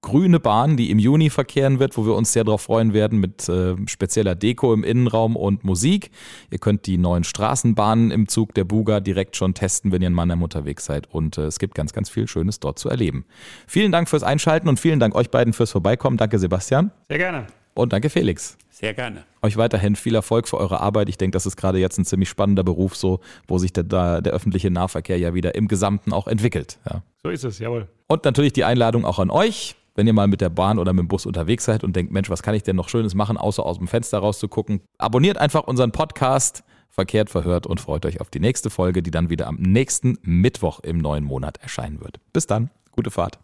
grüne 0.06 0.40
Bahn, 0.40 0.78
die 0.78 0.92
im 0.92 1.00
Juni 1.00 1.30
verkehren 1.30 1.80
wird, 1.80 1.98
wo 1.98 2.06
wir 2.06 2.14
uns 2.14 2.32
sehr 2.32 2.44
darauf 2.44 2.62
freuen 2.62 2.94
werden 2.94 3.20
mit 3.20 3.50
äh, 3.50 3.76
spezieller 3.88 4.36
Deko 4.36 4.74
im 4.74 4.84
Innenraum 4.84 5.36
und 5.36 5.66
Musik. 5.66 6.12
Ihr 6.52 6.60
könnt 6.60 6.86
die 6.86 6.98
neuen 6.98 7.24
Straßenbahnen 7.24 8.12
im 8.12 8.28
Zug 8.28 8.54
der 8.54 8.66
Buga 8.66 9.00
direkt 9.00 9.36
schon 9.36 9.56
testen, 9.56 9.92
wenn 9.92 10.04
ihr 10.04 10.08
in 10.08 10.14
Mannheim 10.14 10.44
unterwegs 10.44 10.86
seid. 10.86 11.12
Und 11.12 11.40
äh, 11.40 11.46
es 11.46 11.58
gibt 11.58 11.74
ganz, 11.74 11.92
ganz 11.92 12.10
viel 12.10 12.28
Schönes 12.28 12.60
dort 12.60 12.78
zu 12.78 12.88
erleben. 12.88 13.26
Vielen 13.68 13.92
Dank 13.92 14.08
fürs 14.08 14.22
Einschalten 14.22 14.70
und 14.70 14.80
vielen 14.80 15.00
Dank 15.00 15.16
euch 15.16 15.32
beiden 15.32 15.54
fürs 15.54 15.72
Vorbeikommen. 15.72 16.18
Danke, 16.18 16.38
Sebastian. 16.38 16.92
Sehr 17.10 17.18
gerne. 17.18 17.48
Und 17.74 17.92
danke, 17.92 18.12
Felix. 18.12 18.58
Sehr 18.70 18.94
gerne. 18.94 19.24
Euch 19.42 19.58
weiterhin 19.58 19.96
viel 19.96 20.14
Erfolg 20.14 20.48
für 20.48 20.58
eure 20.58 20.82
Arbeit. 20.82 21.10
Ich 21.10 21.18
denke, 21.18 21.34
das 21.34 21.48
ist 21.48 21.56
gerade 21.58 21.80
jetzt 21.80 21.98
ein 21.98 22.06
ziemlich 22.06 22.30
spannender 22.30 22.64
Beruf, 22.64 22.96
so, 22.96 23.22
wo 23.48 23.58
sich 23.58 23.74
der, 23.74 23.84
der 23.84 24.34
öffentliche 24.34 24.70
Nahverkehr 24.70 25.18
ja 25.18 25.34
wieder 25.34 25.56
im 25.56 25.68
Gesamten 25.68 26.14
auch 26.14 26.28
entwickelt. 26.28 26.78
Ja. 26.88 27.02
So 27.24 27.30
ist 27.30 27.44
es, 27.44 27.58
jawohl. 27.58 27.88
Und 28.08 28.24
natürlich 28.24 28.54
die 28.54 28.66
Einladung 28.66 29.04
auch 29.04 29.18
an 29.18 29.32
euch 29.32 29.76
wenn 29.96 30.08
ihr 30.08 30.14
mal 30.14 30.28
mit 30.28 30.42
der 30.42 30.50
Bahn 30.50 30.78
oder 30.78 30.94
mit 30.94 31.04
dem 31.04 31.08
Bus 31.08 31.26
unterwegs 31.26 31.66
seid 31.66 31.84
und 31.84 31.96
denkt, 31.96 32.12
Mensch, 32.12 32.30
was 32.30 32.44
kann 32.44 32.54
ich 32.54 32.64
denn 32.64 32.76
noch 32.76 32.90
Schönes 32.90 33.16
machen, 33.16 33.38
außer 33.38 33.66
aus 33.66 33.78
dem 33.78 33.88
Fenster 33.88 34.20
rauszugucken, 34.20 34.82
abonniert 34.98 35.38
einfach 35.38 35.64
unseren 35.64 35.92
Podcast, 35.92 36.64
verkehrt 36.90 37.30
verhört 37.30 37.66
und 37.66 37.82
freut 37.82 38.06
euch 38.06 38.22
auf 38.22 38.30
die 38.30 38.40
nächste 38.40 38.70
Folge, 38.70 39.02
die 39.02 39.12
dann 39.12 39.30
wieder 39.30 39.48
am 39.48 39.56
nächsten 39.56 40.18
Mittwoch 40.22 40.80
im 40.82 40.98
neuen 40.98 41.24
Monat 41.24 41.58
erscheinen 41.58 42.02
wird. 42.02 42.20
Bis 42.32 42.46
dann, 42.46 42.70
gute 42.92 43.12
Fahrt. 43.12 43.40